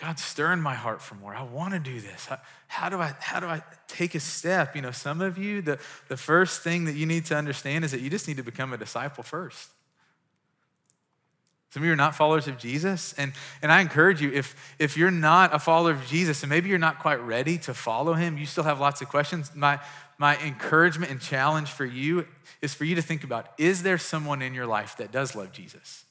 God's 0.00 0.24
stirring 0.24 0.62
my 0.62 0.74
heart 0.74 1.02
for 1.02 1.14
more. 1.16 1.34
I 1.34 1.42
want 1.42 1.74
to 1.74 1.78
do 1.78 2.00
this. 2.00 2.26
How, 2.26 2.38
how, 2.68 2.88
do 2.88 2.98
I, 2.98 3.14
how 3.20 3.38
do 3.38 3.46
I 3.46 3.62
take 3.86 4.14
a 4.14 4.20
step? 4.20 4.74
You 4.74 4.80
know, 4.80 4.92
some 4.92 5.20
of 5.20 5.36
you, 5.36 5.60
the, 5.60 5.78
the 6.08 6.16
first 6.16 6.62
thing 6.62 6.86
that 6.86 6.94
you 6.94 7.04
need 7.04 7.26
to 7.26 7.36
understand 7.36 7.84
is 7.84 7.90
that 7.90 8.00
you 8.00 8.08
just 8.08 8.26
need 8.26 8.38
to 8.38 8.42
become 8.42 8.72
a 8.72 8.78
disciple 8.78 9.22
first. 9.22 9.68
Some 11.68 11.82
of 11.82 11.86
you 11.86 11.92
are 11.92 11.96
not 11.96 12.16
followers 12.16 12.48
of 12.48 12.56
Jesus. 12.58 13.12
And, 13.18 13.32
and 13.60 13.70
I 13.70 13.82
encourage 13.82 14.22
you, 14.22 14.32
if, 14.32 14.56
if 14.78 14.96
you're 14.96 15.10
not 15.10 15.54
a 15.54 15.58
follower 15.58 15.92
of 15.92 16.06
Jesus 16.06 16.42
and 16.42 16.50
maybe 16.50 16.70
you're 16.70 16.78
not 16.78 16.98
quite 16.98 17.20
ready 17.20 17.58
to 17.58 17.74
follow 17.74 18.14
him, 18.14 18.38
you 18.38 18.46
still 18.46 18.64
have 18.64 18.80
lots 18.80 19.02
of 19.02 19.08
questions. 19.08 19.54
My, 19.54 19.80
my 20.18 20.38
encouragement 20.38 21.12
and 21.12 21.20
challenge 21.20 21.68
for 21.68 21.84
you 21.84 22.26
is 22.62 22.72
for 22.72 22.84
you 22.84 22.94
to 22.94 23.02
think 23.02 23.22
about 23.22 23.48
is 23.58 23.82
there 23.82 23.98
someone 23.98 24.40
in 24.40 24.54
your 24.54 24.66
life 24.66 24.96
that 24.96 25.12
does 25.12 25.36
love 25.36 25.52
Jesus? 25.52 26.04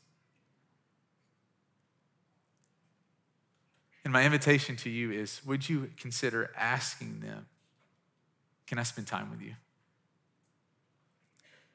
And 4.10 4.14
my 4.16 4.26
invitation 4.26 4.76
to 4.78 4.90
you 4.90 5.12
is 5.12 5.40
would 5.46 5.70
you 5.70 5.92
consider 6.00 6.50
asking 6.58 7.20
them, 7.20 7.46
Can 8.66 8.80
I 8.80 8.84
spend 8.84 9.06
time 9.06 9.30
with 9.30 9.40
you? 9.40 9.54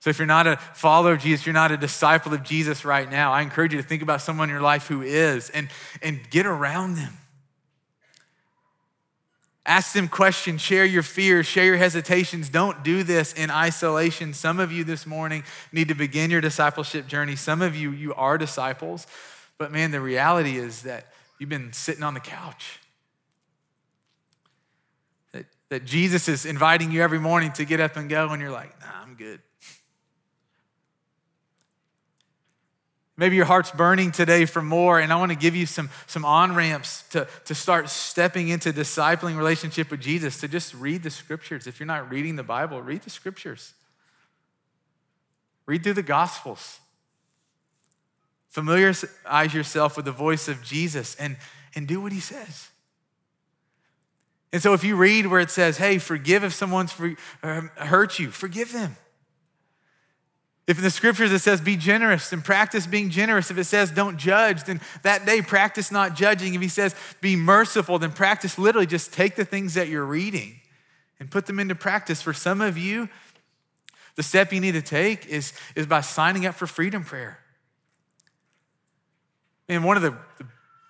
So, 0.01 0.11
if 0.11 0.19
you're 0.19 0.27
not 0.27 0.49
a 0.49 0.57
follower 0.57 1.13
of 1.13 1.21
Jesus, 1.21 1.47
you're 1.47 1.53
not 1.53 1.71
a 1.71 1.77
disciple 1.77 2.35
of 2.35 2.43
Jesus 2.43 2.85
right 2.85 3.09
now, 3.09 3.31
I 3.31 3.43
encourage 3.43 3.73
you 3.73 3.81
to 3.81 3.87
think 3.87 4.03
about 4.03 4.21
someone 4.21 4.49
in 4.49 4.53
your 4.53 4.63
life 4.63 4.89
who 4.89 5.03
is 5.03 5.49
and, 5.51 5.69
and 6.03 6.29
get 6.29 6.45
around 6.45 6.97
them. 6.97 7.13
Ask 9.65 9.93
them 9.93 10.09
questions, 10.09 10.61
share 10.61 10.85
your 10.85 11.05
fears, 11.05 11.47
share 11.47 11.67
your 11.67 11.77
hesitations. 11.77 12.49
Don't 12.49 12.83
do 12.83 13.05
this 13.05 13.33
in 13.33 13.49
isolation. 13.49 14.35
Some 14.35 14.59
of 14.59 14.73
you 14.73 14.83
this 14.83 15.07
morning 15.07 15.45
need 15.71 15.87
to 15.87 15.95
begin 15.95 16.33
your 16.33 16.41
discipleship 16.41 17.07
journey. 17.07 17.37
Some 17.37 17.63
of 17.63 17.77
you, 17.77 17.93
you 17.93 18.13
are 18.15 18.39
disciples. 18.39 19.07
But 19.57 19.71
man, 19.71 19.93
the 19.93 20.01
reality 20.01 20.59
is 20.59 20.83
that 20.83 21.14
You've 21.39 21.51
been 21.51 21.73
sitting 21.73 22.03
on 22.03 22.15
the 22.15 22.21
couch. 22.21 22.81
That, 25.33 25.47
that 25.69 25.85
Jesus 25.85 26.29
is 26.29 26.47
inviting 26.47 26.91
you 26.91 27.03
every 27.03 27.19
morning 27.19 27.53
to 27.53 27.65
get 27.65 27.81
up 27.81 27.97
and 27.97 28.09
go, 28.09 28.29
and 28.31 28.41
you're 28.41 28.51
like, 28.51 28.79
nah, 28.81 29.03
I'm 29.03 29.15
good. 29.15 29.41
Maybe 33.17 33.37
your 33.37 33.45
heart's 33.45 33.71
burning 33.71 34.11
today 34.11 34.45
for 34.45 34.61
more, 34.61 34.99
and 34.99 35.13
I 35.13 35.17
want 35.17 35.31
to 35.31 35.39
give 35.39 35.55
you 35.55 35.67
some, 35.67 35.89
some 36.09 36.25
on 36.25 36.55
ramps 36.55 37.05
to, 37.11 37.29
to 37.45 37.55
start 37.55 37.89
stepping 37.89 38.49
into 38.49 38.73
discipling 38.73 39.37
relationship 39.37 39.91
with 39.93 40.01
Jesus, 40.01 40.41
to 40.41 40.49
just 40.49 40.75
read 40.75 41.05
the 41.05 41.11
scriptures. 41.11 41.69
If 41.69 41.79
you're 41.79 41.87
not 41.87 42.11
reading 42.11 42.35
the 42.35 42.43
Bible, 42.43 42.83
read 42.83 43.03
the 43.03 43.11
scriptures. 43.11 43.75
Read 45.67 45.85
through 45.85 45.95
the 45.95 46.03
Gospels. 46.03 46.81
Familiarize 48.55 49.53
yourself 49.53 49.97
with 49.97 50.05
the 50.05 50.13
voice 50.13 50.47
of 50.47 50.63
Jesus 50.63 51.17
and, 51.17 51.37
and 51.75 51.89
do 51.89 52.01
what 52.01 52.13
he 52.13 52.21
says. 52.21 52.69
And 54.53 54.63
so 54.63 54.75
if 54.75 54.85
you 54.85 54.95
read 54.95 55.27
where 55.27 55.41
it 55.41 55.51
says, 55.51 55.77
hey, 55.77 55.99
forgive 55.99 56.45
if 56.45 56.55
someone's 56.55 56.93
for, 56.93 57.17
um, 57.43 57.73
hurt 57.75 58.21
you, 58.21 58.31
forgive 58.31 58.73
them. 58.73 58.97
If 60.69 60.79
in 60.79 60.85
the 60.85 60.91
scriptures 60.93 61.33
it 61.33 61.41
says 61.41 61.61
be 61.61 61.77
generous, 61.77 62.31
then 62.31 62.43
practice 62.43 62.87
being 62.87 63.11
generous. 63.11 63.51
If 63.51 63.59
it 63.59 63.65
says 63.65 63.91
don't 63.91 64.19
judge, 64.19 64.63
then 64.63 64.81
that 65.03 65.27
day 65.27 65.43
practice 65.43 65.91
not 65.91 66.15
judging. 66.15 66.55
If 66.55 66.63
he 66.63 66.69
says 66.69 66.95
be 67.21 67.35
merciful, 67.35 67.99
then 67.99 68.13
practice 68.13 68.57
literally 68.57 68.87
just 68.87 69.13
take 69.13 69.35
the 69.35 69.45
things 69.45 69.75
that 69.75 69.89
you're 69.89 70.07
reading 70.07 70.61
and 71.19 71.29
put 71.29 71.47
them 71.47 71.59
into 71.59 71.75
practice. 71.75 72.23
For 72.23 72.33
some 72.33 72.61
of 72.61 72.79
you, 72.79 73.09
the 74.15 74.23
step 74.23 74.53
you 74.53 74.61
need 74.61 74.73
to 74.73 74.83
take 74.83 75.27
is, 75.27 75.55
is 75.75 75.89
by 75.89 76.03
signing 76.03 76.47
up 76.47 76.55
for 76.55 76.69
freedom 76.69 77.03
prayer. 77.03 77.41
And 79.69 79.85
one 79.85 79.97
of 79.97 80.03
the, 80.03 80.11
the 80.39 80.47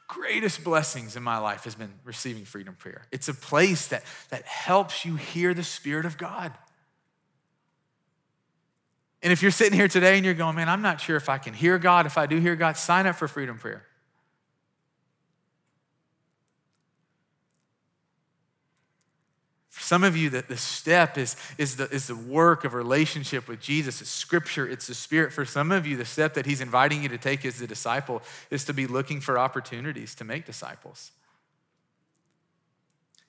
greatest 0.09 0.65
blessings 0.65 1.17
in 1.17 1.23
my 1.23 1.39
life 1.39 1.65
has 1.65 1.75
been 1.75 1.93
receiving 2.05 2.45
freedom 2.45 2.75
prayer. 2.75 3.07
It's 3.13 3.29
a 3.29 3.35
place 3.35 3.89
that, 3.89 4.05
that 4.31 4.45
helps 4.45 5.05
you 5.05 5.17
hear 5.17 5.55
the 5.55 5.65
Spirit 5.65 6.07
of 6.07 6.19
God. 6.19 6.53
And 9.23 9.33
if 9.33 9.41
you're 9.41 9.51
sitting 9.51 9.73
here 9.73 9.89
today 9.89 10.17
and 10.17 10.25
you're 10.25 10.35
going, 10.35 10.57
man, 10.57 10.69
I'm 10.69 10.83
not 10.83 11.01
sure 11.01 11.17
if 11.17 11.29
I 11.29 11.39
can 11.39 11.55
hear 11.55 11.79
God, 11.79 12.05
if 12.05 12.19
I 12.19 12.27
do 12.27 12.39
hear 12.39 12.57
God, 12.57 12.77
sign 12.77 13.07
up 13.07 13.17
for 13.17 13.27
freedom 13.27 13.59
prayer. 13.59 13.87
Some 19.85 20.03
of 20.03 20.17
you, 20.17 20.31
that 20.31 20.49
the 20.49 20.57
step 20.57 21.19
is, 21.19 21.37
is, 21.59 21.77
the, 21.77 21.89
is 21.91 22.07
the 22.07 22.17
work 22.17 22.65
of 22.65 22.73
relationship 22.73 23.47
with 23.47 23.61
Jesus. 23.61 24.01
It's 24.01 24.11
scripture, 24.11 24.67
it's 24.67 24.87
the 24.87 24.95
spirit. 24.95 25.33
For 25.33 25.45
some 25.45 25.71
of 25.71 25.87
you, 25.87 25.97
the 25.97 26.05
step 26.05 26.35
that 26.35 26.47
he's 26.47 26.61
inviting 26.63 27.03
you 27.03 27.11
to 27.11 27.19
take 27.19 27.45
as 27.45 27.61
a 27.61 27.67
disciple 27.67 28.23
is 28.51 28.65
to 28.65 28.73
be 28.73 28.87
looking 28.87 29.21
for 29.21 29.39
opportunities 29.39 30.15
to 30.17 30.25
make 30.25 30.47
disciples. 30.47 31.13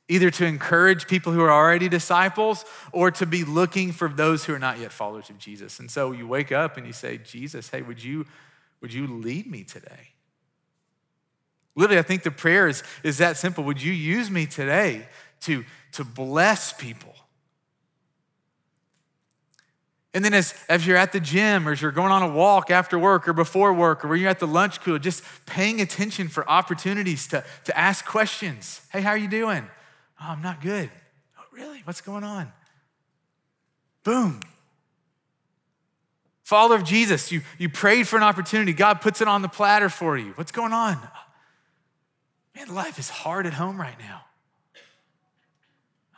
Either 0.07 0.31
to 0.31 0.45
encourage 0.45 1.07
people 1.07 1.33
who 1.33 1.41
are 1.41 1.51
already 1.51 1.89
disciples 1.89 2.63
or 2.91 3.11
to 3.11 3.25
be 3.25 3.43
looking 3.43 3.91
for 3.91 4.07
those 4.07 4.45
who 4.45 4.53
are 4.53 4.59
not 4.59 4.79
yet 4.79 4.91
followers 4.91 5.29
of 5.29 5.37
Jesus. 5.37 5.79
And 5.79 5.91
so 5.91 6.13
you 6.13 6.27
wake 6.27 6.51
up 6.51 6.77
and 6.77 6.87
you 6.87 6.93
say, 6.93 7.17
Jesus, 7.17 7.69
hey, 7.69 7.81
would 7.81 8.01
you, 8.01 8.25
would 8.81 8.93
you 8.93 9.07
lead 9.07 9.45
me 9.45 9.63
today? 9.63 10.13
Literally, 11.75 11.99
I 11.99 12.03
think 12.03 12.23
the 12.23 12.31
prayer 12.31 12.69
is, 12.69 12.83
is 13.03 13.17
that 13.17 13.35
simple. 13.35 13.63
Would 13.65 13.81
you 13.81 13.91
use 13.91 14.31
me 14.31 14.45
today 14.45 15.07
to, 15.41 15.63
to 15.93 16.03
bless 16.03 16.73
people. 16.73 17.13
And 20.13 20.23
then 20.23 20.33
as, 20.33 20.53
as 20.69 20.87
you're 20.87 20.95
at 20.95 21.11
the 21.11 21.19
gym 21.19 21.67
or 21.67 21.73
as 21.73 21.81
you're 21.81 21.91
going 21.91 22.11
on 22.11 22.23
a 22.23 22.31
walk 22.31 22.71
after 22.71 22.97
work 22.97 23.27
or 23.27 23.33
before 23.33 23.73
work 23.73 24.05
or 24.05 24.07
when 24.07 24.21
you're 24.21 24.29
at 24.29 24.39
the 24.39 24.47
lunch 24.47 24.79
cooler, 24.79 24.97
just 24.97 25.21
paying 25.45 25.81
attention 25.81 26.29
for 26.29 26.49
opportunities 26.49 27.27
to, 27.27 27.43
to 27.65 27.77
ask 27.77 28.05
questions. 28.05 28.79
Hey, 28.93 29.01
how 29.01 29.09
are 29.09 29.17
you 29.17 29.27
doing? 29.27 29.67
Oh, 30.21 30.27
I'm 30.29 30.41
not 30.41 30.61
good. 30.61 30.89
Oh, 31.37 31.43
really? 31.51 31.81
What's 31.83 31.99
going 31.99 32.23
on? 32.23 32.49
Boom. 34.05 34.39
Follower 36.43 36.77
of 36.77 36.85
Jesus, 36.85 37.31
you, 37.31 37.41
you 37.57 37.67
prayed 37.67 38.07
for 38.07 38.15
an 38.15 38.23
opportunity. 38.23 38.71
God 38.71 39.01
puts 39.01 39.19
it 39.19 39.27
on 39.27 39.41
the 39.41 39.49
platter 39.49 39.89
for 39.89 40.17
you. 40.17 40.31
What's 40.35 40.53
going 40.53 40.71
on? 40.71 40.97
Man, 42.55 42.73
life 42.73 42.99
is 42.99 43.09
hard 43.09 43.47
at 43.47 43.53
home 43.53 43.81
right 43.81 43.99
now. 43.99 44.21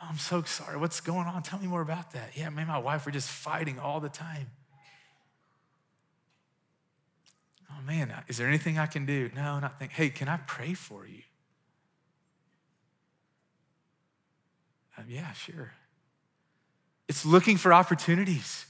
Oh, 0.00 0.06
I'm 0.08 0.18
so 0.18 0.42
sorry. 0.42 0.76
What's 0.76 1.00
going 1.00 1.26
on? 1.26 1.42
Tell 1.42 1.58
me 1.58 1.66
more 1.66 1.82
about 1.82 2.12
that. 2.12 2.36
Yeah, 2.36 2.48
me 2.50 2.58
and 2.58 2.68
my 2.68 2.78
wife 2.78 3.04
were 3.04 3.12
just 3.12 3.28
fighting 3.28 3.78
all 3.78 4.00
the 4.00 4.08
time. 4.08 4.50
Oh 7.70 7.82
man, 7.86 8.12
is 8.28 8.38
there 8.38 8.48
anything 8.48 8.78
I 8.78 8.86
can 8.86 9.06
do? 9.06 9.30
No, 9.34 9.58
not 9.58 9.78
think. 9.78 9.92
Hey, 9.92 10.10
can 10.10 10.28
I 10.28 10.38
pray 10.38 10.74
for 10.74 11.06
you? 11.06 11.22
Um, 14.96 15.04
yeah, 15.08 15.32
sure. 15.32 15.72
It's 17.08 17.24
looking 17.24 17.56
for 17.56 17.72
opportunities. 17.72 18.66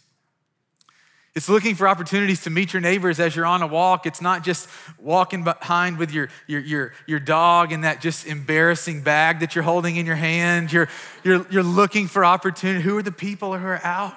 It's 1.38 1.48
looking 1.48 1.76
for 1.76 1.86
opportunities 1.86 2.42
to 2.42 2.50
meet 2.50 2.72
your 2.72 2.80
neighbors 2.80 3.20
as 3.20 3.36
you're 3.36 3.46
on 3.46 3.62
a 3.62 3.66
walk. 3.68 4.06
It's 4.06 4.20
not 4.20 4.42
just 4.42 4.68
walking 4.98 5.44
behind 5.44 5.96
with 5.96 6.10
your, 6.10 6.30
your, 6.48 6.58
your, 6.58 6.92
your 7.06 7.20
dog 7.20 7.70
and 7.70 7.84
that 7.84 8.00
just 8.00 8.26
embarrassing 8.26 9.02
bag 9.02 9.38
that 9.38 9.54
you're 9.54 9.62
holding 9.62 9.94
in 9.94 10.04
your 10.04 10.16
hand. 10.16 10.72
You're, 10.72 10.88
you're, 11.22 11.46
you're 11.48 11.62
looking 11.62 12.08
for 12.08 12.24
opportunity. 12.24 12.82
Who 12.82 12.98
are 12.98 13.04
the 13.04 13.12
people 13.12 13.56
who 13.56 13.64
are 13.64 13.80
out? 13.84 14.14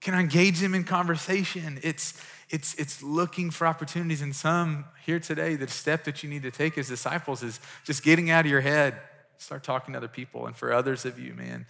Can 0.00 0.14
I 0.14 0.20
engage 0.20 0.60
them 0.60 0.72
in 0.76 0.84
conversation? 0.84 1.80
It's, 1.82 2.22
it's, 2.50 2.74
it's 2.74 3.02
looking 3.02 3.50
for 3.50 3.66
opportunities. 3.66 4.22
And 4.22 4.32
some 4.32 4.84
here 5.04 5.18
today, 5.18 5.56
the 5.56 5.66
step 5.66 6.04
that 6.04 6.22
you 6.22 6.30
need 6.30 6.44
to 6.44 6.52
take 6.52 6.78
as 6.78 6.86
disciples 6.86 7.42
is 7.42 7.58
just 7.82 8.04
getting 8.04 8.30
out 8.30 8.44
of 8.44 8.50
your 8.52 8.60
head, 8.60 8.94
start 9.38 9.64
talking 9.64 9.94
to 9.94 9.98
other 9.98 10.06
people. 10.06 10.46
And 10.46 10.54
for 10.54 10.72
others 10.72 11.04
of 11.04 11.18
you, 11.18 11.34
man, 11.34 11.66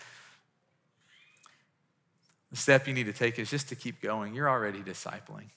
the 2.50 2.56
step 2.56 2.88
you 2.88 2.94
need 2.94 3.06
to 3.06 3.12
take 3.12 3.38
is 3.38 3.50
just 3.50 3.68
to 3.68 3.76
keep 3.76 4.00
going. 4.00 4.34
You're 4.34 4.48
already 4.48 4.80
discipling. 4.80 5.50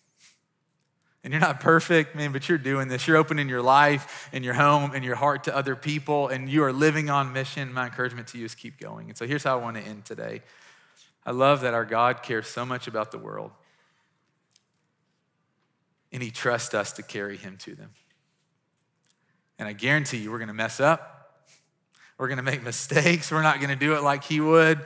And 1.23 1.31
you're 1.31 1.39
not 1.39 1.59
perfect, 1.59 2.15
man, 2.15 2.31
but 2.31 2.49
you're 2.49 2.57
doing 2.57 2.87
this. 2.87 3.07
You're 3.07 3.17
opening 3.17 3.47
your 3.47 3.61
life 3.61 4.29
and 4.33 4.43
your 4.43 4.55
home 4.55 4.91
and 4.95 5.05
your 5.05 5.15
heart 5.15 5.43
to 5.43 5.55
other 5.55 5.75
people, 5.75 6.29
and 6.29 6.49
you 6.49 6.63
are 6.63 6.73
living 6.73 7.11
on 7.11 7.31
mission. 7.31 7.71
My 7.71 7.85
encouragement 7.85 8.27
to 8.29 8.39
you 8.39 8.45
is 8.45 8.55
keep 8.55 8.79
going. 8.79 9.09
And 9.09 9.17
so 9.17 9.27
here's 9.27 9.43
how 9.43 9.59
I 9.59 9.61
want 9.61 9.77
to 9.77 9.83
end 9.83 10.05
today. 10.05 10.41
I 11.23 11.31
love 11.31 11.61
that 11.61 11.75
our 11.75 11.85
God 11.85 12.23
cares 12.23 12.47
so 12.47 12.65
much 12.65 12.87
about 12.87 13.11
the 13.11 13.19
world, 13.19 13.51
and 16.11 16.23
He 16.23 16.31
trusts 16.31 16.73
us 16.73 16.91
to 16.93 17.03
carry 17.03 17.37
Him 17.37 17.57
to 17.57 17.75
them. 17.75 17.91
And 19.59 19.67
I 19.67 19.73
guarantee 19.73 20.17
you, 20.17 20.31
we're 20.31 20.39
going 20.39 20.47
to 20.47 20.55
mess 20.55 20.79
up. 20.79 21.43
We're 22.17 22.29
going 22.29 22.37
to 22.37 22.43
make 22.43 22.63
mistakes. 22.63 23.31
We're 23.31 23.43
not 23.43 23.57
going 23.57 23.69
to 23.69 23.75
do 23.75 23.93
it 23.93 24.01
like 24.01 24.23
He 24.23 24.41
would, 24.41 24.79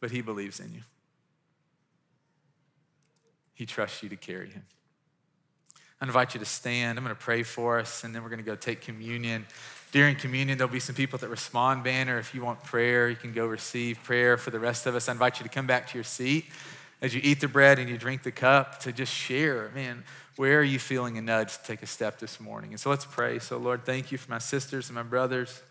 but 0.00 0.10
He 0.10 0.20
believes 0.20 0.60
in 0.60 0.74
you. 0.74 0.82
He 3.62 3.66
trusts 3.66 4.02
you 4.02 4.08
to 4.08 4.16
carry 4.16 4.50
him. 4.50 4.64
I 6.00 6.04
invite 6.04 6.34
you 6.34 6.40
to 6.40 6.46
stand. 6.46 6.98
I'm 6.98 7.04
going 7.04 7.14
to 7.14 7.22
pray 7.22 7.44
for 7.44 7.78
us, 7.78 8.02
and 8.02 8.12
then 8.12 8.24
we're 8.24 8.28
going 8.28 8.40
to 8.40 8.44
go 8.44 8.56
take 8.56 8.80
communion. 8.80 9.46
During 9.92 10.16
communion, 10.16 10.58
there'll 10.58 10.72
be 10.72 10.80
some 10.80 10.96
people 10.96 11.16
that 11.20 11.28
respond 11.28 11.84
banner. 11.84 12.18
If 12.18 12.34
you 12.34 12.42
want 12.42 12.64
prayer, 12.64 13.08
you 13.08 13.14
can 13.14 13.32
go 13.32 13.46
receive 13.46 14.02
prayer. 14.02 14.36
For 14.36 14.50
the 14.50 14.58
rest 14.58 14.86
of 14.86 14.96
us, 14.96 15.08
I 15.08 15.12
invite 15.12 15.38
you 15.38 15.44
to 15.44 15.48
come 15.48 15.68
back 15.68 15.86
to 15.90 15.94
your 15.96 16.02
seat 16.02 16.46
as 17.00 17.14
you 17.14 17.20
eat 17.22 17.40
the 17.40 17.46
bread 17.46 17.78
and 17.78 17.88
you 17.88 17.96
drink 17.96 18.24
the 18.24 18.32
cup 18.32 18.80
to 18.80 18.90
just 18.90 19.14
share. 19.14 19.70
Man, 19.76 20.02
where 20.34 20.58
are 20.58 20.64
you 20.64 20.80
feeling 20.80 21.16
a 21.18 21.22
nudge 21.22 21.56
to 21.56 21.62
take 21.62 21.84
a 21.84 21.86
step 21.86 22.18
this 22.18 22.40
morning? 22.40 22.72
And 22.72 22.80
so 22.80 22.90
let's 22.90 23.04
pray. 23.04 23.38
So, 23.38 23.58
Lord, 23.58 23.84
thank 23.84 24.10
you 24.10 24.18
for 24.18 24.28
my 24.28 24.38
sisters 24.38 24.88
and 24.88 24.96
my 24.96 25.04
brothers. 25.04 25.62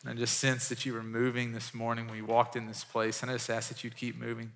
And 0.00 0.10
I 0.10 0.14
just 0.14 0.38
sense 0.38 0.70
that 0.70 0.86
you 0.86 0.94
were 0.94 1.02
moving 1.02 1.52
this 1.52 1.74
morning 1.74 2.06
when 2.06 2.16
we 2.16 2.22
walked 2.22 2.56
in 2.56 2.66
this 2.66 2.82
place. 2.82 3.20
And 3.20 3.30
I 3.30 3.34
just 3.34 3.50
ask 3.50 3.68
that 3.68 3.84
you'd 3.84 3.94
keep 3.94 4.18
moving. 4.18 4.52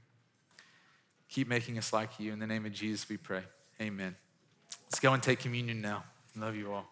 Keep 1.29 1.49
making 1.49 1.79
us 1.79 1.93
like 1.93 2.19
you. 2.19 2.33
In 2.33 2.39
the 2.39 2.47
name 2.47 2.67
of 2.67 2.73
Jesus, 2.73 3.09
we 3.09 3.17
pray. 3.17 3.43
Amen. 3.81 4.17
Let's 4.85 5.01
go 5.01 5.13
and 5.13 5.23
take 5.23 5.41
communion 5.41 5.81
now. 5.81 6.05
Love 6.37 6.55
you 6.55 6.73
all. 6.73 6.87